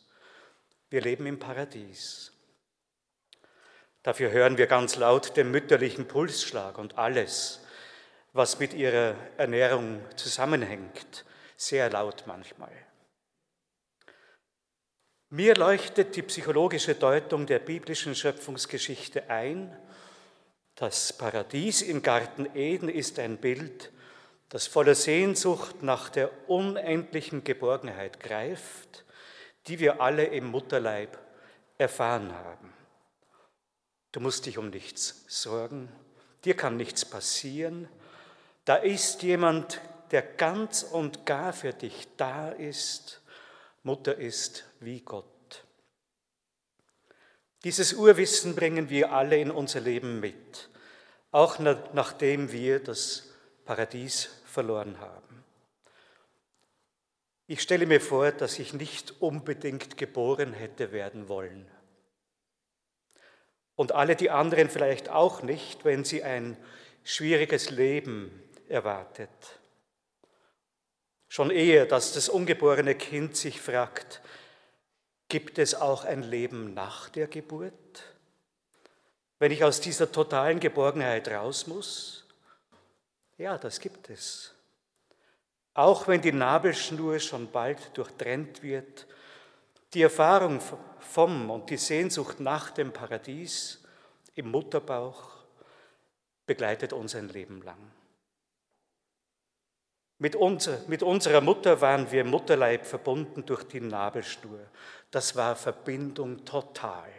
Wir 0.97 1.03
leben 1.03 1.27
im 1.27 1.39
Paradies. 1.39 2.33
Dafür 4.03 4.31
hören 4.31 4.57
wir 4.57 4.67
ganz 4.67 4.97
laut 4.97 5.37
den 5.37 5.51
mütterlichen 5.51 6.09
Pulsschlag 6.09 6.79
und 6.79 6.97
alles, 6.97 7.61
was 8.33 8.59
mit 8.61 8.73
ihrer 8.73 9.15
Ernährung 9.37 10.01
zusammenhängt, 10.17 11.27
sehr 11.55 11.91
laut 11.91 12.25
manchmal. 12.27 12.73
Mir 15.29 15.55
leuchtet 15.55 16.17
die 16.17 16.23
psychologische 16.23 16.95
Deutung 16.95 17.45
der 17.45 17.59
biblischen 17.59 18.15
Schöpfungsgeschichte 18.15 19.29
ein. 19.29 19.77
Das 20.77 21.13
Paradies 21.13 21.83
im 21.83 22.03
Garten 22.03 22.49
Eden 22.55 22.89
ist 22.89 23.19
ein 23.19 23.37
Bild 23.37 23.93
das 24.49 24.67
voller 24.67 24.95
Sehnsucht 24.95 25.83
nach 25.83 26.09
der 26.09 26.31
unendlichen 26.49 27.43
Geborgenheit 27.43 28.21
greift, 28.21 29.05
die 29.67 29.81
wir 29.81 30.01
alle 30.01 30.25
im 30.25 30.47
Mutterleib 30.47 31.19
erfahren 31.79 32.33
haben. 32.33 32.73
Du 34.13 34.21
musst 34.21 34.47
dich 34.47 34.59
um 34.59 34.71
nichts 34.71 35.25
sorgen, 35.29 35.89
dir 36.45 36.57
kann 36.57 36.77
nichts 36.77 37.05
passieren. 37.05 37.89
Da 38.65 38.77
ist 38.77 39.23
jemand, 39.23 39.81
der 40.11 40.23
ganz 40.23 40.83
und 40.83 41.27
gar 41.27 41.53
für 41.53 41.73
dich 41.73 42.09
da 42.17 42.51
ist. 42.51 43.21
Mutter 43.83 44.17
ist 44.17 44.65
wie 44.81 45.01
Gott. 45.01 45.25
Dieses 47.65 47.95
Urwissen 47.95 48.55
bringen 48.55 48.91
wir 48.91 49.13
alle 49.13 49.39
in 49.39 49.51
unser 49.51 49.81
Leben 49.81 50.21
mit, 50.21 50.69
auch 51.33 51.59
nachdem 51.59 52.53
wir 52.53 52.83
das 52.83 53.25
Paradies 53.65 54.29
verloren 54.45 55.01
haben. 55.01 55.26
Ich 57.49 57.63
stelle 57.63 57.87
mir 57.87 58.01
vor, 58.01 58.33
dass 58.33 58.59
ich 58.59 58.73
nicht 58.73 59.21
unbedingt 59.21 59.97
geboren 59.97 60.53
hätte 60.53 60.91
werden 60.91 61.29
wollen. 61.29 61.71
Und 63.77 63.93
alle 63.93 64.17
die 64.17 64.31
anderen 64.31 64.69
vielleicht 64.69 65.11
auch 65.11 65.43
nicht, 65.43 65.85
wenn 65.85 66.05
sie 66.05 66.25
ein 66.25 66.57
schwieriges 67.05 67.71
Leben 67.71 68.43
erwartet. 68.69 69.31
Schon 71.29 71.51
eher, 71.51 71.87
dass 71.87 72.15
das 72.15 72.29
ungeborene 72.29 72.95
Kind 72.95 73.37
sich 73.37 73.61
fragt, 73.61 74.23
gibt 75.29 75.59
es 75.59 75.75
auch 75.75 76.05
ein 76.05 76.23
Leben 76.23 76.75
nach 76.75 77.09
der 77.11 77.29
Geburt? 77.29 77.75
Wenn 79.39 79.53
ich 79.53 79.63
aus 79.63 79.81
dieser 79.81 80.11
totalen 80.11 80.59
Geborgenheit 80.59 81.29
raus 81.29 81.67
muss? 81.67 82.27
Ja, 83.37 83.59
das 83.59 83.81
gibt 83.81 84.09
es. 84.09 84.56
Auch 85.77 86.09
wenn 86.09 86.23
die 86.23 86.33
Nabelschnur 86.33 87.21
schon 87.21 87.51
bald 87.51 87.97
durchtrennt 87.99 88.63
wird, 88.63 89.07
die 89.93 90.01
Erfahrung 90.01 90.59
vom 91.01 91.51
und 91.51 91.69
die 91.69 91.77
Sehnsucht 91.77 92.41
nach 92.41 92.71
dem 92.71 92.93
Paradies 92.93 93.85
im 94.35 94.51
Mutterbauch 94.51 95.37
begleitet 96.47 96.95
uns 96.95 97.15
ein 97.15 97.29
Leben 97.29 97.61
lang. 97.61 97.93
Mit, 100.17 100.35
unser, 100.35 100.81
mit 100.87 101.03
unserer 101.03 101.43
Mutter 101.43 101.79
waren 101.83 102.11
wir 102.11 102.23
im 102.23 102.31
Mutterleib 102.31 102.87
verbunden 102.87 103.45
durch 103.45 103.65
die 103.65 103.81
Nabelschnur. 103.81 104.61
Das 105.11 105.37
war 105.37 105.57
Verbindung 105.57 106.43
total. 106.47 107.11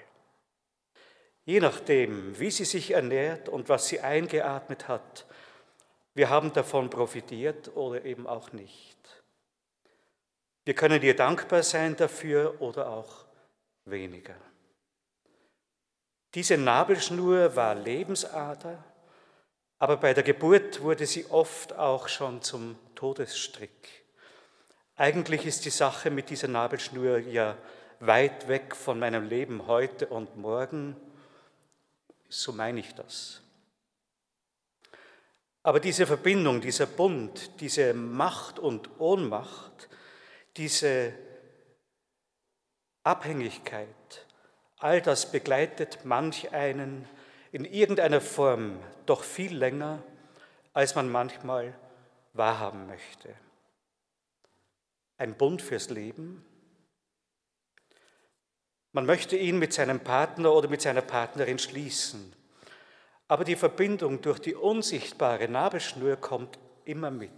Je 1.45 1.59
nachdem, 1.59 2.39
wie 2.39 2.49
sie 2.49 2.65
sich 2.65 2.89
ernährt 2.89 3.49
und 3.49 3.69
was 3.69 3.87
sie 3.87 3.99
eingeatmet 3.99 4.87
hat, 4.87 5.27
wir 6.17 6.31
haben 6.31 6.51
davon 6.51 6.89
profitiert 6.89 7.75
oder 7.75 8.03
eben 8.03 8.25
auch 8.25 8.51
nicht. 8.51 8.97
Wir 10.65 10.73
können 10.73 11.03
ihr 11.03 11.15
dankbar 11.15 11.61
sein 11.61 11.95
dafür 11.95 12.59
oder 12.59 12.89
auch 12.89 13.25
weniger. 13.85 14.33
Diese 16.33 16.57
Nabelschnur 16.57 17.55
war 17.55 17.75
Lebensader, 17.75 18.83
aber 19.77 19.97
bei 19.97 20.15
der 20.15 20.23
Geburt 20.23 20.81
wurde 20.81 21.05
sie 21.05 21.27
oft 21.29 21.77
auch 21.77 22.07
schon 22.07 22.41
zum 22.41 22.79
Todesstrick. 22.95 24.03
Eigentlich 24.95 25.45
ist 25.45 25.65
die 25.65 25.69
Sache 25.69 26.09
mit 26.09 26.31
dieser 26.31 26.47
Nabelschnur 26.47 27.19
ja 27.19 27.55
weit 27.99 28.47
weg 28.47 28.75
von 28.75 28.97
meinem 28.97 29.29
Leben 29.29 29.67
heute 29.67 30.07
und 30.07 30.35
morgen. 30.35 30.95
So 32.27 32.53
meine 32.53 32.79
ich 32.79 32.95
das. 32.95 33.43
Aber 35.67 35.81
diese 35.81 36.07
Verbindung, 36.07 36.61
dieser 36.61 36.85
Bund, 36.85 37.59
diese 37.59 37.93
Macht 37.93 38.57
und 38.57 38.89
Ohnmacht, 39.01 39.89
diese 40.55 41.11
Abhängigkeit, 43.03 44.25
all 44.77 45.01
das 45.01 45.29
begleitet 45.29 46.05
manch 46.05 46.53
einen 46.53 47.05
in 47.51 47.65
irgendeiner 47.65 48.21
Form 48.21 48.79
doch 49.07 49.23
viel 49.23 49.53
länger, 49.53 50.01
als 50.71 50.95
man 50.95 51.11
manchmal 51.11 51.77
wahrhaben 52.31 52.87
möchte. 52.87 53.35
Ein 55.17 55.35
Bund 55.35 55.61
fürs 55.61 55.89
Leben. 55.89 56.45
Man 58.93 59.05
möchte 59.05 59.35
ihn 59.35 59.59
mit 59.59 59.73
seinem 59.73 59.99
Partner 59.99 60.53
oder 60.53 60.69
mit 60.69 60.81
seiner 60.81 61.01
Partnerin 61.01 61.59
schließen. 61.59 62.36
Aber 63.27 63.43
die 63.43 63.55
Verbindung 63.55 64.21
durch 64.21 64.39
die 64.39 64.55
unsichtbare 64.55 65.47
Nabelschnur 65.47 66.15
kommt 66.15 66.57
immer 66.85 67.11
mit. 67.11 67.31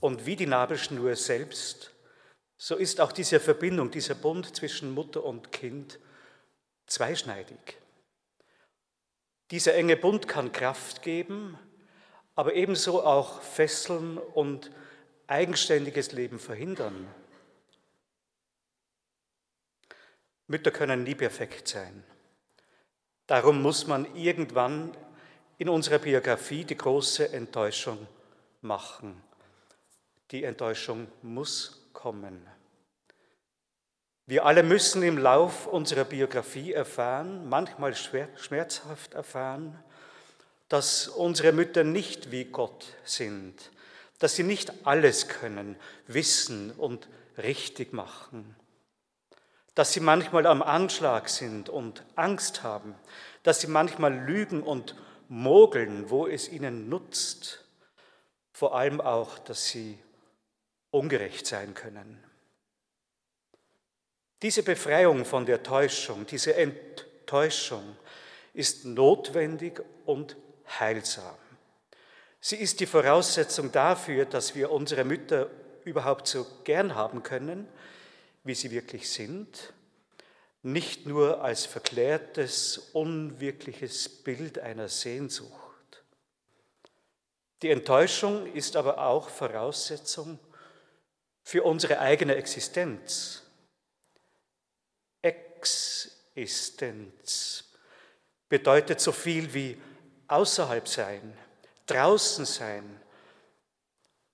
Und 0.00 0.26
wie 0.26 0.36
die 0.36 0.46
Nabelschnur 0.46 1.14
selbst, 1.16 1.94
so 2.56 2.76
ist 2.76 3.00
auch 3.00 3.12
diese 3.12 3.38
Verbindung, 3.38 3.90
dieser 3.90 4.14
Bund 4.14 4.54
zwischen 4.56 4.92
Mutter 4.92 5.24
und 5.24 5.52
Kind 5.52 5.98
zweischneidig. 6.86 7.78
Dieser 9.50 9.74
enge 9.74 9.96
Bund 9.96 10.26
kann 10.26 10.52
Kraft 10.52 11.02
geben, 11.02 11.58
aber 12.34 12.54
ebenso 12.54 13.04
auch 13.04 13.42
fesseln 13.42 14.18
und 14.18 14.70
eigenständiges 15.28 16.12
Leben 16.12 16.38
verhindern. 16.38 17.06
Mütter 20.48 20.70
können 20.70 21.02
nie 21.02 21.14
perfekt 21.14 21.68
sein. 21.68 22.04
Darum 23.26 23.60
muss 23.60 23.86
man 23.86 24.14
irgendwann 24.14 24.96
in 25.58 25.68
unserer 25.68 25.98
Biografie 25.98 26.64
die 26.64 26.76
große 26.76 27.32
Enttäuschung 27.32 28.06
machen. 28.60 29.22
Die 30.30 30.44
Enttäuschung 30.44 31.08
muss 31.22 31.88
kommen. 31.92 32.46
Wir 34.26 34.44
alle 34.44 34.62
müssen 34.62 35.02
im 35.02 35.18
Lauf 35.18 35.66
unserer 35.66 36.04
Biografie 36.04 36.72
erfahren, 36.72 37.48
manchmal 37.48 37.94
schmerzhaft 37.94 39.14
erfahren, 39.14 39.78
dass 40.68 41.06
unsere 41.06 41.52
Mütter 41.52 41.84
nicht 41.84 42.32
wie 42.32 42.44
Gott 42.44 42.86
sind, 43.04 43.70
dass 44.18 44.34
sie 44.34 44.42
nicht 44.42 44.72
alles 44.84 45.28
können, 45.28 45.76
wissen 46.08 46.72
und 46.72 47.08
richtig 47.38 47.92
machen 47.92 48.56
dass 49.76 49.92
sie 49.92 50.00
manchmal 50.00 50.46
am 50.46 50.62
Anschlag 50.62 51.28
sind 51.28 51.68
und 51.68 52.02
Angst 52.16 52.62
haben, 52.62 52.94
dass 53.42 53.60
sie 53.60 53.66
manchmal 53.66 54.12
lügen 54.12 54.62
und 54.62 54.96
mogeln, 55.28 56.08
wo 56.08 56.26
es 56.26 56.48
ihnen 56.48 56.88
nutzt, 56.88 57.62
vor 58.52 58.74
allem 58.74 59.02
auch, 59.02 59.38
dass 59.38 59.66
sie 59.66 59.98
ungerecht 60.90 61.46
sein 61.46 61.74
können. 61.74 62.24
Diese 64.40 64.62
Befreiung 64.62 65.26
von 65.26 65.44
der 65.44 65.62
Täuschung, 65.62 66.24
diese 66.26 66.56
Enttäuschung 66.56 67.96
ist 68.54 68.86
notwendig 68.86 69.82
und 70.06 70.36
heilsam. 70.80 71.36
Sie 72.40 72.56
ist 72.56 72.80
die 72.80 72.86
Voraussetzung 72.86 73.72
dafür, 73.72 74.24
dass 74.24 74.54
wir 74.54 74.70
unsere 74.70 75.04
Mütter 75.04 75.50
überhaupt 75.84 76.28
so 76.28 76.46
gern 76.64 76.94
haben 76.94 77.22
können, 77.22 77.68
wie 78.46 78.54
sie 78.54 78.70
wirklich 78.70 79.10
sind, 79.10 79.72
nicht 80.62 81.06
nur 81.06 81.42
als 81.42 81.66
verklärtes, 81.66 82.90
unwirkliches 82.92 84.08
Bild 84.08 84.58
einer 84.58 84.88
Sehnsucht. 84.88 85.66
Die 87.62 87.70
Enttäuschung 87.70 88.52
ist 88.52 88.76
aber 88.76 88.98
auch 88.98 89.28
Voraussetzung 89.28 90.38
für 91.42 91.62
unsere 91.62 92.00
eigene 92.00 92.34
Existenz. 92.34 93.42
Existenz 95.22 97.64
bedeutet 98.48 99.00
so 99.00 99.12
viel 99.12 99.54
wie 99.54 99.80
außerhalb 100.28 100.86
sein, 100.86 101.36
draußen 101.86 102.44
sein, 102.44 103.00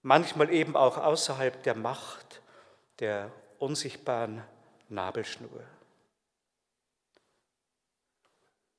manchmal 0.02 0.52
eben 0.52 0.76
auch 0.76 0.98
außerhalb 0.98 1.62
der 1.62 1.74
Macht 1.74 2.42
der 2.98 3.32
unsichtbaren 3.62 4.42
Nabelschnur. 4.88 5.62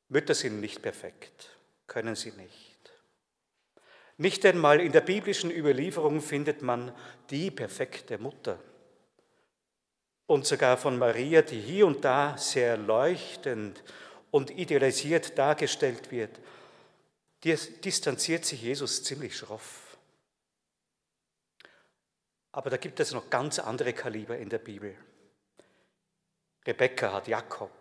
Mütter 0.09 0.35
sind 0.35 0.59
nicht 0.59 0.81
perfekt, 0.81 1.57
können 1.87 2.15
sie 2.15 2.31
nicht. 2.33 2.91
Nicht 4.17 4.45
einmal 4.45 4.79
in 4.81 4.91
der 4.91 5.01
biblischen 5.01 5.49
Überlieferung 5.49 6.21
findet 6.21 6.61
man 6.61 6.95
die 7.29 7.49
perfekte 7.49 8.17
Mutter. 8.17 8.59
Und 10.27 10.45
sogar 10.45 10.77
von 10.77 10.99
Maria, 10.99 11.41
die 11.41 11.59
hier 11.59 11.87
und 11.87 12.05
da 12.05 12.37
sehr 12.37 12.77
leuchtend 12.77 13.83
und 14.31 14.51
idealisiert 14.51 15.37
dargestellt 15.37 16.11
wird, 16.11 16.39
distanziert 17.43 18.45
sich 18.45 18.61
Jesus 18.61 19.03
ziemlich 19.03 19.35
schroff. 19.35 19.82
Aber 22.53 22.69
da 22.69 22.77
gibt 22.77 22.99
es 22.99 23.11
noch 23.11 23.29
ganz 23.29 23.59
andere 23.59 23.93
Kaliber 23.93 24.37
in 24.37 24.47
der 24.47 24.59
Bibel. 24.59 24.95
Rebekka 26.65 27.11
hat 27.11 27.27
Jakob, 27.27 27.71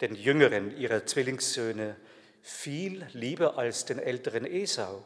den 0.00 0.14
jüngeren 0.14 0.76
ihrer 0.76 1.06
Zwillingssöhne, 1.06 1.96
viel 2.42 3.06
lieber 3.12 3.56
als 3.56 3.84
den 3.84 3.98
älteren 3.98 4.44
Esau. 4.44 5.04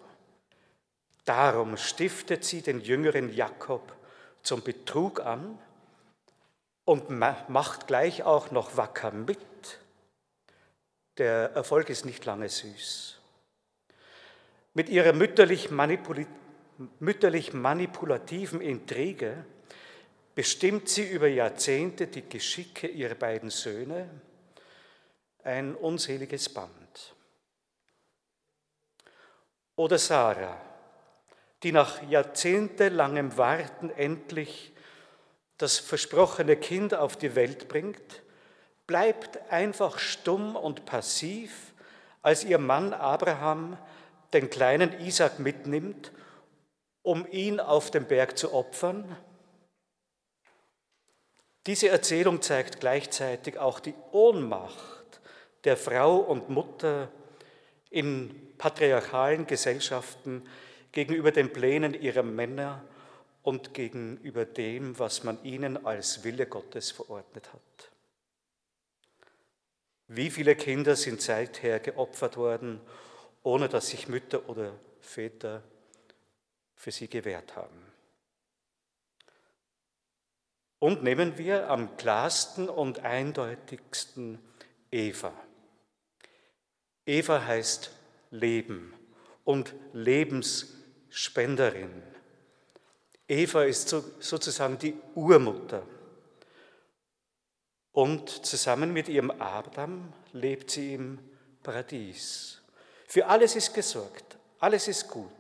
Darum 1.25 1.77
stiftet 1.77 2.45
sie 2.45 2.63
den 2.63 2.81
jüngeren 2.81 3.33
Jakob 3.33 3.95
zum 4.43 4.63
Betrug 4.63 5.21
an 5.21 5.59
und 6.85 7.11
macht 7.11 7.87
gleich 7.87 8.23
auch 8.23 8.51
noch 8.51 8.77
wacker 8.77 9.13
mit. 9.13 9.39
Der 11.19 11.53
Erfolg 11.53 11.91
ist 11.91 12.07
nicht 12.07 12.25
lange 12.25 12.49
süß. 12.49 13.19
Mit 14.73 14.89
ihrer 14.89 15.13
mütterlich, 15.13 15.71
manipul 15.71 16.27
mütterlich 16.99 17.53
manipulativen 17.53 18.61
Intrige 18.61 19.45
bestimmt 20.35 20.89
sie 20.89 21.09
über 21.09 21.29
Jahrzehnte 21.29 22.07
die 22.07 22.29
Geschicke 22.29 22.87
ihrer 22.87 23.15
beiden 23.15 23.51
Söhne, 23.51 24.09
ein 25.43 25.75
unseliges 25.75 26.49
Band. 26.49 27.15
Oder 29.77 29.99
Sarah, 29.99 30.61
die 31.63 31.73
nach 31.73 32.03
jahrzehntelangem 32.09 33.37
Warten 33.37 33.91
endlich 33.91 34.73
das 35.59 35.79
versprochene 35.79 36.57
Kind 36.57 36.95
auf 36.95 37.17
die 37.17 37.35
Welt 37.35 37.69
bringt, 37.69 38.23
bleibt 38.87 39.51
einfach 39.51 39.99
stumm 39.99 40.57
und 40.57 40.87
passiv, 40.87 41.75
als 42.23 42.45
ihr 42.45 42.59
Mann 42.59 42.93
Abraham 42.93 43.77
den 44.33 44.49
kleinen 44.49 44.99
Isaac 45.01 45.39
mitnimmt, 45.39 46.13
um 47.03 47.27
ihn 47.31 47.61
auf 47.61 47.91
dem 47.91 48.07
Berg 48.07 48.37
zu 48.37 48.53
opfern. 48.53 49.17
Diese 51.67 51.89
Erzählung 51.89 52.43
zeigt 52.43 52.81
gleichzeitig 52.81 53.59
auch 53.59 53.81
die 53.81 53.95
Ohnmacht 54.13 55.21
der 55.65 55.77
Frau 55.77 56.17
und 56.17 56.49
Mutter 56.49 57.11
in 57.91 58.55
patriarchalen 58.57 59.47
Gesellschaften, 59.47 60.47
gegenüber 60.93 61.31
den 61.31 61.53
Plänen 61.53 61.95
ihrer 61.95 62.23
Männer 62.23 62.83
und 63.43 63.75
gegenüber 63.75 64.45
dem, 64.45 64.99
was 64.99 65.25
man 65.25 65.43
ihnen 65.45 65.87
als 65.87 66.25
Wille 66.25 66.47
Gottes 66.47 66.91
verordnet 66.91 67.53
hat. 67.53 67.91
Wie 70.09 70.31
viele 70.31 70.57
Kinder 70.57 70.97
sind 70.97 71.23
seither 71.23 71.79
geopfert 71.79 72.37
worden, 72.37 72.81
ohne 73.43 73.69
dass 73.69 73.89
sich 73.89 74.09
Mütter 74.09 74.49
oder 74.49 74.73
Väter 75.01 75.63
für 76.81 76.91
sie 76.91 77.09
gewehrt 77.09 77.57
haben? 77.57 77.93
Und 80.79 81.03
nehmen 81.03 81.37
wir 81.37 81.69
am 81.69 81.99
klarsten 81.99 82.71
und 82.71 83.01
eindeutigsten 83.01 84.39
Eva. 84.91 85.31
Eva 87.05 87.45
heißt 87.45 87.91
Leben 88.31 88.95
und 89.45 89.75
Lebens 89.93 90.75
Spenderin. 91.11 92.03
Eva 93.29 93.65
ist 93.65 93.91
sozusagen 93.91 94.79
die 94.79 94.97
Urmutter. 95.15 95.87
Und 97.93 98.31
zusammen 98.47 98.95
mit 98.95 99.09
ihrem 99.11 99.31
Adam 99.33 100.15
lebt 100.33 100.71
sie 100.71 100.95
im 100.95 101.19
Paradies. 101.63 102.63
Für 103.07 103.27
alles 103.27 103.55
ist 103.55 103.75
gesorgt, 103.75 104.39
alles 104.61 104.89
ist 104.89 105.09
gut, 105.09 105.40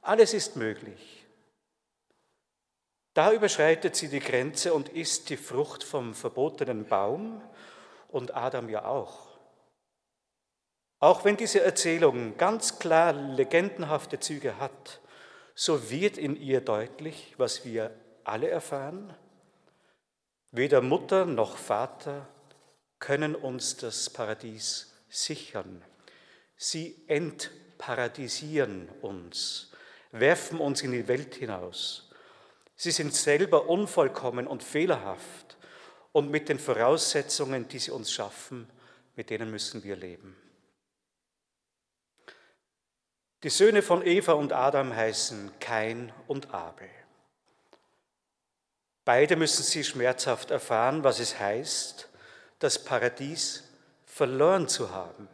alles 0.00 0.34
ist 0.34 0.56
möglich. 0.56 1.26
Da 3.14 3.32
überschreitet 3.32 3.96
sie 3.96 4.08
die 4.08 4.20
Grenze 4.20 4.72
und 4.72 4.88
isst 4.90 5.30
die 5.30 5.36
Frucht 5.36 5.82
vom 5.82 6.14
verbotenen 6.14 6.86
Baum 6.86 7.42
und 8.08 8.34
Adam 8.34 8.68
ja 8.68 8.84
auch. 8.84 9.28
Auch 11.00 11.24
wenn 11.24 11.36
diese 11.36 11.60
Erzählung 11.62 12.36
ganz 12.36 12.78
klar 12.78 13.12
legendenhafte 13.12 14.20
Züge 14.20 14.58
hat, 14.58 15.00
so 15.54 15.90
wird 15.90 16.18
in 16.18 16.36
ihr 16.36 16.60
deutlich, 16.60 17.34
was 17.36 17.64
wir 17.64 17.94
alle 18.24 18.48
erfahren. 18.48 19.14
Weder 20.52 20.80
Mutter 20.80 21.26
noch 21.26 21.56
Vater 21.56 22.28
können 22.98 23.34
uns 23.34 23.76
das 23.76 24.10
Paradies 24.10 24.94
sichern. 25.08 25.82
Sie 26.56 27.02
entparadisieren 27.08 28.88
uns, 29.00 29.69
werfen 30.12 30.58
uns 30.58 30.82
in 30.82 30.92
die 30.92 31.08
Welt 31.08 31.34
hinaus. 31.34 32.10
Sie 32.76 32.90
sind 32.90 33.14
selber 33.14 33.68
unvollkommen 33.68 34.46
und 34.46 34.62
fehlerhaft 34.62 35.56
und 36.12 36.30
mit 36.30 36.48
den 36.48 36.58
Voraussetzungen, 36.58 37.68
die 37.68 37.78
sie 37.78 37.90
uns 37.90 38.12
schaffen, 38.12 38.68
mit 39.16 39.30
denen 39.30 39.50
müssen 39.50 39.84
wir 39.84 39.96
leben. 39.96 40.36
Die 43.42 43.50
Söhne 43.50 43.82
von 43.82 44.06
Eva 44.06 44.32
und 44.32 44.52
Adam 44.52 44.94
heißen 44.94 45.52
Kain 45.60 46.12
und 46.26 46.52
Abel. 46.52 46.88
Beide 49.04 49.36
müssen 49.36 49.62
sie 49.62 49.82
schmerzhaft 49.82 50.50
erfahren, 50.50 51.04
was 51.04 51.20
es 51.20 51.38
heißt, 51.38 52.08
das 52.58 52.84
Paradies 52.84 53.64
verloren 54.04 54.68
zu 54.68 54.90
haben. 54.90 55.28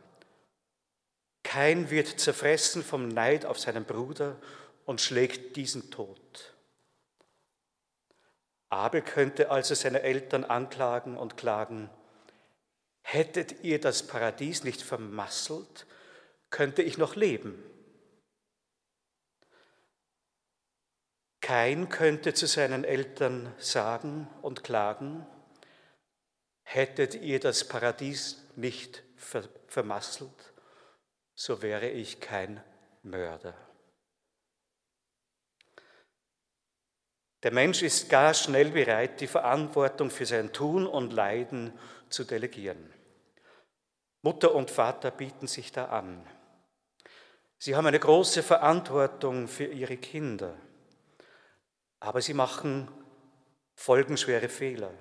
Kain 1.42 1.90
wird 1.90 2.20
zerfressen 2.20 2.84
vom 2.84 3.08
Neid 3.08 3.44
auf 3.44 3.58
seinen 3.58 3.84
Bruder 3.84 4.36
und 4.86 5.00
schlägt 5.00 5.56
diesen 5.56 5.90
tot. 5.90 6.54
Abel 8.68 9.02
könnte 9.02 9.50
also 9.50 9.74
seine 9.74 10.02
Eltern 10.02 10.44
anklagen 10.44 11.16
und 11.16 11.36
klagen, 11.36 11.90
hättet 13.02 13.62
ihr 13.62 13.80
das 13.80 14.06
Paradies 14.06 14.64
nicht 14.64 14.82
vermasselt, 14.82 15.86
könnte 16.50 16.82
ich 16.82 16.98
noch 16.98 17.14
leben. 17.14 17.62
Kein 21.40 21.88
könnte 21.88 22.34
zu 22.34 22.46
seinen 22.46 22.82
Eltern 22.82 23.54
sagen 23.58 24.28
und 24.42 24.64
klagen, 24.64 25.26
hättet 26.62 27.14
ihr 27.14 27.38
das 27.38 27.68
Paradies 27.68 28.42
nicht 28.56 29.04
vermasselt, 29.68 30.52
so 31.34 31.62
wäre 31.62 31.88
ich 31.88 32.20
kein 32.20 32.62
Mörder. 33.02 33.65
Der 37.42 37.52
Mensch 37.52 37.82
ist 37.82 38.08
gar 38.08 38.34
schnell 38.34 38.70
bereit, 38.70 39.20
die 39.20 39.26
Verantwortung 39.26 40.10
für 40.10 40.26
sein 40.26 40.52
Tun 40.52 40.86
und 40.86 41.12
Leiden 41.12 41.72
zu 42.08 42.24
delegieren. 42.24 42.92
Mutter 44.22 44.54
und 44.54 44.70
Vater 44.70 45.10
bieten 45.10 45.46
sich 45.46 45.70
da 45.70 45.86
an. 45.86 46.26
Sie 47.58 47.76
haben 47.76 47.86
eine 47.86 48.00
große 48.00 48.42
Verantwortung 48.42 49.48
für 49.48 49.66
ihre 49.66 49.96
Kinder. 49.96 50.56
Aber 52.00 52.20
sie 52.20 52.34
machen 52.34 52.88
folgenschwere 53.74 54.48
Fehler. 54.48 54.92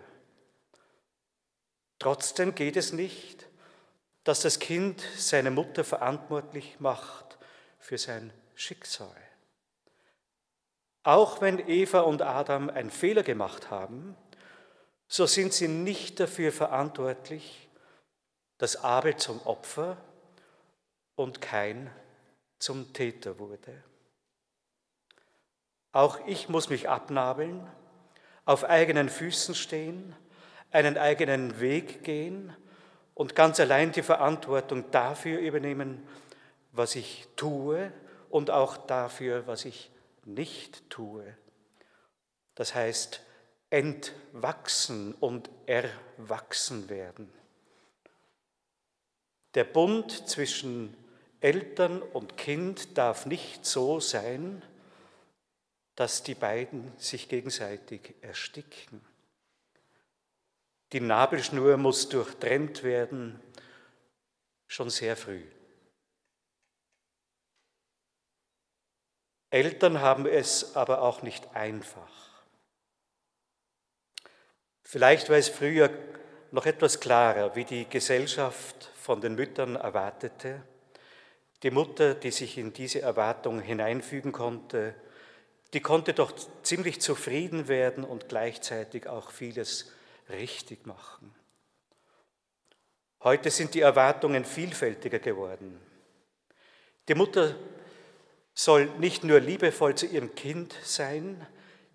Trotzdem 1.99 2.53
geht 2.55 2.77
es 2.77 2.93
nicht, 2.93 3.47
dass 4.23 4.41
das 4.41 4.59
Kind 4.59 5.01
seine 5.17 5.51
Mutter 5.51 5.83
verantwortlich 5.83 6.79
macht 6.79 7.37
für 7.79 7.97
sein 7.97 8.33
Schicksal. 8.55 9.15
Auch 11.05 11.39
wenn 11.39 11.59
Eva 11.69 11.99
und 11.99 12.23
Adam 12.23 12.71
einen 12.71 12.89
Fehler 12.89 13.21
gemacht 13.21 13.69
haben, 13.69 14.17
so 15.07 15.27
sind 15.27 15.53
sie 15.53 15.67
nicht 15.67 16.19
dafür 16.19 16.51
verantwortlich, 16.51 17.69
dass 18.57 18.83
Abel 18.83 19.15
zum 19.15 19.39
Opfer 19.45 19.97
und 21.15 21.41
kein 21.41 21.91
zum 22.57 22.91
Täter 22.91 23.37
wurde. 23.37 23.83
Auch 25.91 26.25
ich 26.25 26.49
muss 26.49 26.71
mich 26.71 26.89
abnabeln, 26.89 27.67
auf 28.45 28.63
eigenen 28.63 29.09
Füßen 29.09 29.53
stehen, 29.53 30.15
einen 30.71 30.97
eigenen 30.97 31.59
Weg 31.59 32.03
gehen 32.03 32.51
und 33.13 33.35
ganz 33.35 33.59
allein 33.59 33.91
die 33.91 34.01
Verantwortung 34.01 34.89
dafür 34.89 35.37
übernehmen, 35.37 36.07
was 36.71 36.95
ich 36.95 37.27
tue 37.35 37.91
und 38.31 38.49
auch 38.49 38.75
dafür, 38.75 39.45
was 39.45 39.65
ich 39.65 39.91
nicht 40.25 40.89
tue. 40.89 41.37
Das 42.55 42.75
heißt, 42.75 43.21
entwachsen 43.69 45.13
und 45.15 45.49
erwachsen 45.65 46.89
werden. 46.89 47.31
Der 49.55 49.63
Bund 49.63 50.27
zwischen 50.27 50.95
Eltern 51.39 52.01
und 52.01 52.37
Kind 52.37 52.97
darf 52.97 53.25
nicht 53.25 53.65
so 53.65 53.99
sein, 53.99 54.61
dass 55.95 56.23
die 56.23 56.35
beiden 56.35 56.91
sich 56.97 57.29
gegenseitig 57.29 58.15
ersticken. 58.21 59.01
Die 60.91 60.99
Nabelschnur 60.99 61.77
muss 61.77 62.09
durchtrennt 62.09 62.83
werden, 62.83 63.39
schon 64.67 64.89
sehr 64.89 65.15
früh. 65.15 65.43
Eltern 69.55 70.01
haben 70.01 70.25
es 70.25 70.75
aber 70.75 71.01
auch 71.01 71.21
nicht 71.21 71.55
einfach. 71.55 72.11
Vielleicht 74.83 75.29
war 75.29 75.37
es 75.37 75.47
früher 75.47 75.89
noch 76.51 76.65
etwas 76.65 76.99
klarer, 76.99 77.55
wie 77.55 77.63
die 77.63 77.87
Gesellschaft 77.87 78.91
von 78.95 79.21
den 79.21 79.35
Müttern 79.35 79.77
erwartete. 79.77 80.61
Die 81.63 81.71
Mutter, 81.71 82.15
die 82.15 82.31
sich 82.31 82.57
in 82.57 82.73
diese 82.73 83.01
Erwartung 83.01 83.61
hineinfügen 83.61 84.33
konnte, 84.33 84.93
die 85.73 85.79
konnte 85.79 86.13
doch 86.13 86.33
ziemlich 86.61 86.99
zufrieden 86.99 87.69
werden 87.69 88.03
und 88.03 88.27
gleichzeitig 88.27 89.07
auch 89.07 89.31
vieles 89.31 89.93
richtig 90.27 90.85
machen. 90.85 91.33
Heute 93.23 93.49
sind 93.49 93.73
die 93.73 93.81
Erwartungen 93.81 94.43
vielfältiger 94.43 95.19
geworden. 95.19 95.79
Die 97.07 97.15
Mutter 97.15 97.55
soll 98.55 98.85
nicht 98.97 99.23
nur 99.23 99.39
liebevoll 99.39 99.93
zu 99.95 100.07
ihrem 100.07 100.33
Kind 100.33 100.73
sein, 100.83 101.45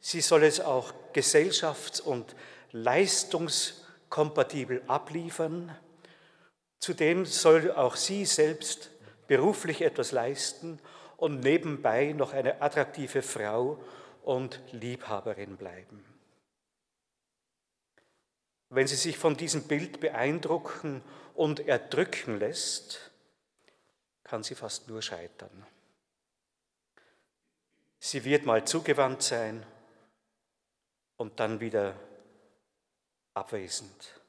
sie 0.01 0.21
soll 0.21 0.45
es 0.45 0.61
auch 0.61 0.95
gesellschafts- 1.13 2.01
und 2.01 2.37
leistungskompatibel 2.71 4.85
abliefern. 4.87 5.77
Zudem 6.79 7.27
soll 7.27 7.73
auch 7.73 7.97
sie 7.97 8.25
selbst 8.27 8.91
beruflich 9.27 9.83
etwas 9.83 10.13
leisten 10.13 10.79
und 11.17 11.41
nebenbei 11.41 12.13
noch 12.13 12.33
eine 12.33 12.63
attraktive 12.63 13.23
Frau 13.23 13.83
und 14.23 14.61
Liebhaberin 14.73 15.57
bleiben. 15.57 16.05
Wenn 18.69 18.87
sie 18.87 18.97
sich 18.97 19.19
von 19.19 19.37
diesem 19.37 19.65
Bild 19.65 19.99
beeindrucken 20.01 21.03
und 21.35 21.67
erdrücken 21.67 22.39
lässt, 22.39 23.11
kann 24.23 24.45
sie 24.45 24.55
fast 24.55 24.89
nur 24.89 25.03
scheitern. 25.03 25.67
Sie 28.01 28.25
wird 28.25 28.47
mal 28.47 28.67
zugewandt 28.67 29.23
sein 29.23 29.65
und 31.17 31.39
dann 31.39 31.61
wieder 31.61 31.95
abwesend, 33.35 34.21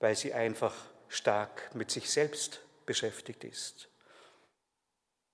weil 0.00 0.16
sie 0.16 0.34
einfach 0.34 0.74
stark 1.08 1.72
mit 1.76 1.92
sich 1.92 2.10
selbst 2.10 2.60
beschäftigt 2.84 3.44
ist. 3.44 3.88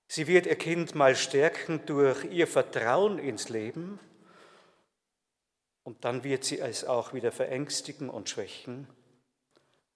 Sie 0.07 0.27
wird 0.27 0.45
ihr 0.45 0.55
Kind 0.55 0.93
mal 0.93 1.15
stärken 1.15 1.83
durch 1.87 2.23
ihr 2.25 2.45
Vertrauen 2.45 3.17
ins 3.17 3.49
Leben 3.49 3.99
und 5.83 6.05
dann 6.05 6.23
wird 6.23 6.43
sie 6.43 6.59
es 6.59 6.85
auch 6.85 7.13
wieder 7.13 7.31
verängstigen 7.31 8.11
und 8.11 8.29
schwächen, 8.29 8.87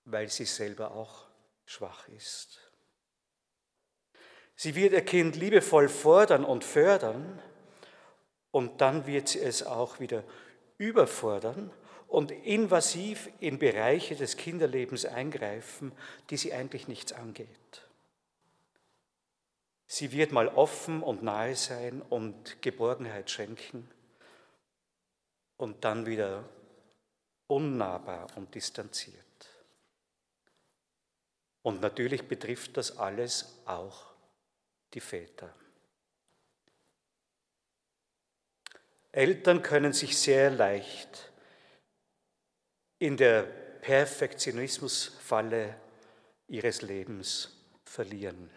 weil 0.06 0.30
sie 0.30 0.46
selber 0.46 0.92
auch 0.92 1.28
schwach 1.66 2.08
ist. 2.08 2.69
Sie 4.62 4.76
wird 4.76 4.92
ihr 4.92 5.06
Kind 5.06 5.38
liebevoll 5.38 5.88
fordern 5.88 6.44
und 6.44 6.66
fördern 6.66 7.42
und 8.52 8.82
dann 8.82 9.08
wird 9.08 9.30
sie 9.30 9.40
es 9.40 9.66
auch 9.66 10.02
wieder 10.02 10.22
überfordern 10.78 11.72
und 12.10 12.32
invasiv 12.32 13.30
in 13.40 13.58
Bereiche 13.58 14.18
des 14.18 14.36
Kinderlebens 14.36 15.06
eingreifen, 15.06 15.94
die 16.30 16.36
sie 16.36 16.52
eigentlich 16.52 16.90
nichts 16.90 17.14
angeht. 17.14 17.88
Sie 19.88 20.12
wird 20.12 20.34
mal 20.34 20.50
offen 20.50 21.04
und 21.04 21.24
nahe 21.24 21.56
sein 21.56 22.02
und 22.02 22.62
Geborgenheit 22.62 23.32
schenken 23.32 23.90
und 25.56 25.86
dann 25.86 26.06
wieder 26.06 26.44
unnahbar 27.48 28.28
und 28.36 28.54
distanziert. 28.54 29.16
Und 31.62 31.80
natürlich 31.80 32.28
betrifft 32.28 32.76
das 32.76 32.98
alles 32.98 33.58
auch 33.64 34.09
die 34.94 35.00
Väter. 35.00 35.54
Eltern 39.12 39.62
können 39.62 39.94
sich 39.94 40.18
sehr 40.18 40.50
leicht 40.52 41.32
in 43.00 43.18
der 43.18 43.44
Perfektionismusfalle 43.44 45.76
ihres 46.48 46.82
Lebens 46.82 47.58
verlieren. 47.86 48.50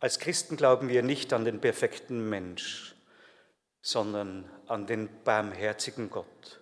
Als 0.00 0.18
Christen 0.18 0.56
glauben 0.56 0.88
wir 0.88 1.02
nicht 1.02 1.32
an 1.32 1.44
den 1.44 1.60
perfekten 1.60 2.28
Mensch, 2.28 2.96
sondern 3.82 4.50
an 4.66 4.86
den 4.86 5.08
barmherzigen 5.24 6.10
Gott. 6.10 6.60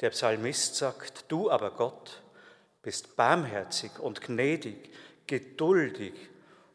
Der 0.00 0.10
Psalmist 0.10 0.76
sagt, 0.76 1.24
du 1.28 1.50
aber 1.50 1.72
Gott 1.72 2.22
bist 2.82 3.16
barmherzig 3.16 3.98
und 3.98 4.20
gnädig, 4.20 4.90
geduldig 5.28 6.14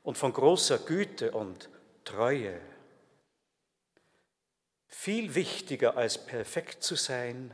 und 0.04 0.18
von 0.18 0.32
großer 0.32 0.78
Güte 0.80 1.32
und 1.32 1.70
Treue. 2.06 2.60
Viel 4.88 5.36
wichtiger 5.36 5.98
als 5.98 6.26
perfekt 6.26 6.84
zu 6.84 6.96
sein, 6.96 7.54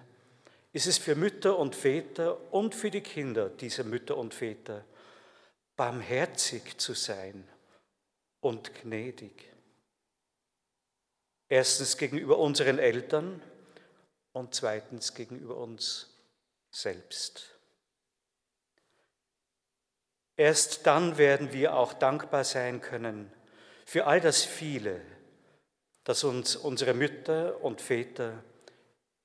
ist 0.72 0.86
es 0.86 0.98
für 1.00 1.16
Mütter 1.16 1.58
und 1.58 1.76
Väter 1.76 2.54
und 2.54 2.76
für 2.76 2.92
die 2.92 3.02
Kinder 3.02 3.50
dieser 3.50 3.84
Mütter 3.84 4.18
und 4.18 4.34
Väter, 4.34 4.86
barmherzig 5.76 6.78
zu 6.78 6.94
sein 6.94 7.48
und 8.42 8.76
gnädig. 8.76 9.50
Erstens 11.48 11.98
gegenüber 11.98 12.38
unseren 12.38 12.78
Eltern 12.78 13.42
und 14.34 14.54
zweitens 14.54 15.16
gegenüber 15.16 15.58
uns 15.58 16.14
selbst. 16.70 17.59
Erst 20.40 20.88
dann 20.88 21.18
werden 21.18 21.52
wir 21.52 21.76
auch 21.76 21.92
dankbar 21.92 22.46
sein 22.46 22.80
können 22.80 23.30
für 23.86 24.08
all 24.08 24.22
das 24.22 24.46
viele, 24.46 25.02
das 26.06 26.24
uns 26.24 26.56
unsere 26.56 26.94
Mütter 26.94 27.62
und 27.62 27.82
Väter 27.82 28.42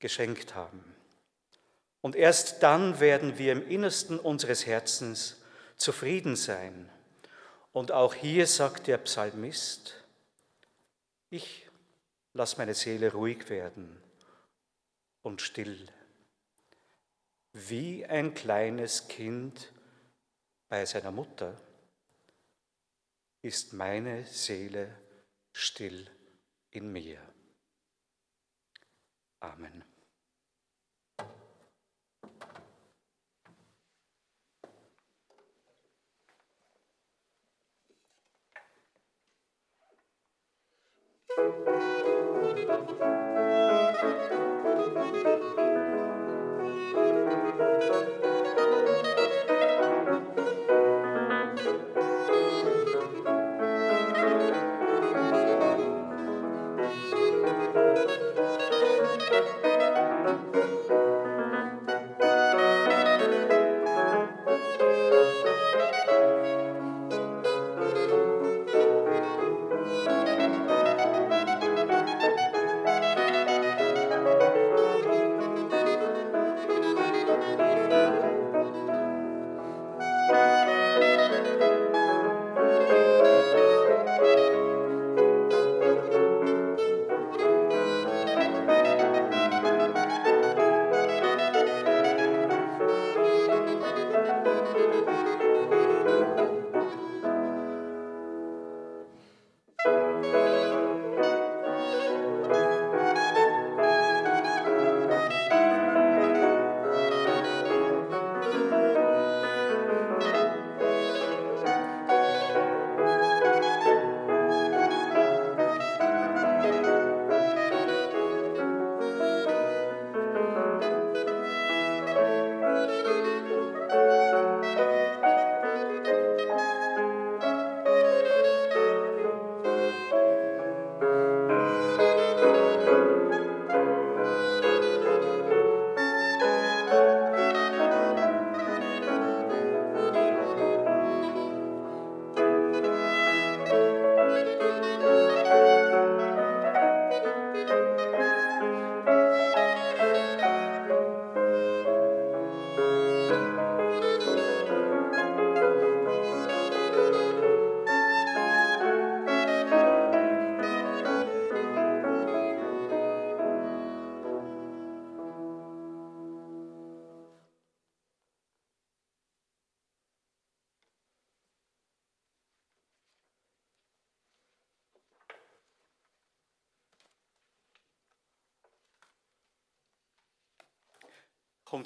geschenkt 0.01 0.57
haben. 0.57 0.83
Und 2.01 2.17
erst 2.17 2.65
dann 2.65 2.99
werden 2.99 3.39
wir 3.39 3.53
im 3.53 3.65
Innersten 3.69 4.19
unseres 4.19 4.67
Herzens 4.67 5.41
zufrieden 5.77 6.35
sein. 6.35 6.91
Und 7.71 7.93
auch 7.93 8.15
hier 8.15 8.49
sagt 8.49 8.89
der 8.89 8.99
Psalmist, 8.99 10.03
ich 11.31 11.71
lass 12.33 12.59
meine 12.59 12.75
Seele 12.75 13.13
ruhig 13.13 13.49
werden 13.51 14.03
und 15.23 15.43
still, 15.43 15.87
wie 17.53 18.05
ein 18.05 18.35
kleines 18.35 19.07
Kind, 19.07 19.71
bei 20.75 20.85
seiner 20.87 21.13
Mutter, 21.13 21.57
ist 23.43 23.73
meine 23.75 24.27
Seele 24.27 24.93
still 25.53 26.11
in 26.73 26.91
mir. 26.91 27.21
Amen. 29.39 29.85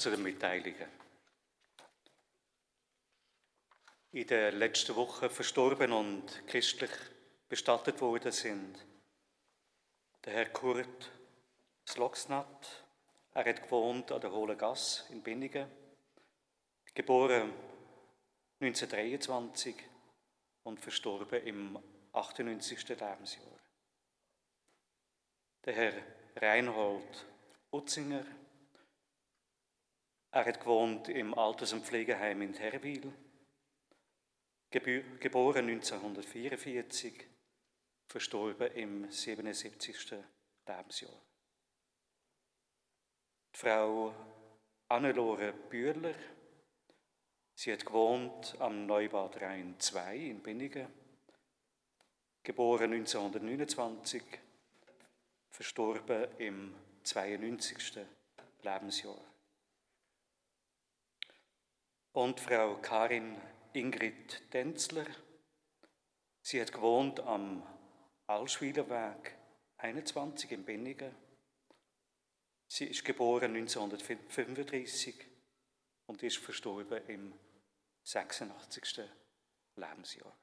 Den 0.05 0.23
Mitteilungen. 0.23 0.89
In 4.13 4.27
den 4.27 4.59
letzten 4.59 4.97
Wochen 4.97 5.29
verstorben 5.29 5.93
und 5.93 6.47
christlich 6.47 6.91
bestattet 7.49 8.01
worden 8.01 8.33
sind 8.33 8.87
der 10.25 10.33
Herr 10.33 10.47
Kurt 10.47 11.11
Sloxnat. 11.87 12.85
Er 13.33 13.45
hat 13.45 13.63
gewohnt 13.63 14.11
an 14.13 14.21
der 14.21 14.33
Hohlen 14.33 14.59
Gasse 14.59 15.11
in 15.13 15.23
Binningen, 15.23 15.71
geboren 16.95 17.53
1923 18.61 19.77
und 20.65 20.81
verstorben 20.81 21.47
im 21.47 21.79
98. 22.13 22.89
Lebensjahr. 22.89 23.61
Der 25.65 25.75
Herr 25.75 25.93
Reinhold 26.37 27.27
Utzinger, 27.71 28.25
er 30.31 30.45
hat 30.45 30.61
gewohnt 30.61 31.09
im 31.09 31.35
Alters- 31.35 31.73
und 31.73 31.85
Pflegeheim 31.85 32.43
in 32.43 32.55
Herwil, 32.55 33.13
geboren 34.71 35.69
1944, 35.69 37.27
verstorben 38.07 38.73
im 38.73 39.11
77. 39.11 40.15
Lebensjahr. 40.67 41.23
Die 43.55 43.59
Frau 43.59 44.15
Annelore 44.89 45.53
Bühler, 45.53 46.15
sie 47.55 47.73
hat 47.73 47.85
gewohnt 47.85 48.55
am 48.59 48.87
Neubad 48.87 49.41
Rhein 49.41 49.75
2 49.79 50.17
in 50.17 50.43
Binningen, 50.43 50.89
geboren 52.43 52.93
1929, 52.93 54.23
verstorben 55.51 56.29
im 56.39 56.75
92. 57.03 58.07
Lebensjahr. 58.63 59.38
Und 62.13 62.41
Frau 62.41 62.77
Karin 62.77 63.37
Ingrid 63.73 64.53
Denzler, 64.53 65.07
sie 66.43 66.61
hat 66.61 66.73
gewohnt 66.73 67.21
am 67.21 67.63
Alschwiler 68.27 68.89
Weg 68.89 69.37
21 69.79 70.53
in 70.53 70.65
Bennigen. 70.65 71.15
Sie 72.67 72.87
ist 72.87 73.05
geboren 73.05 73.55
1935 73.55 75.15
und 76.07 76.23
ist 76.23 76.39
verstorben 76.39 77.07
im 77.07 77.35
86. 78.03 79.01
Lebensjahr. 79.77 80.37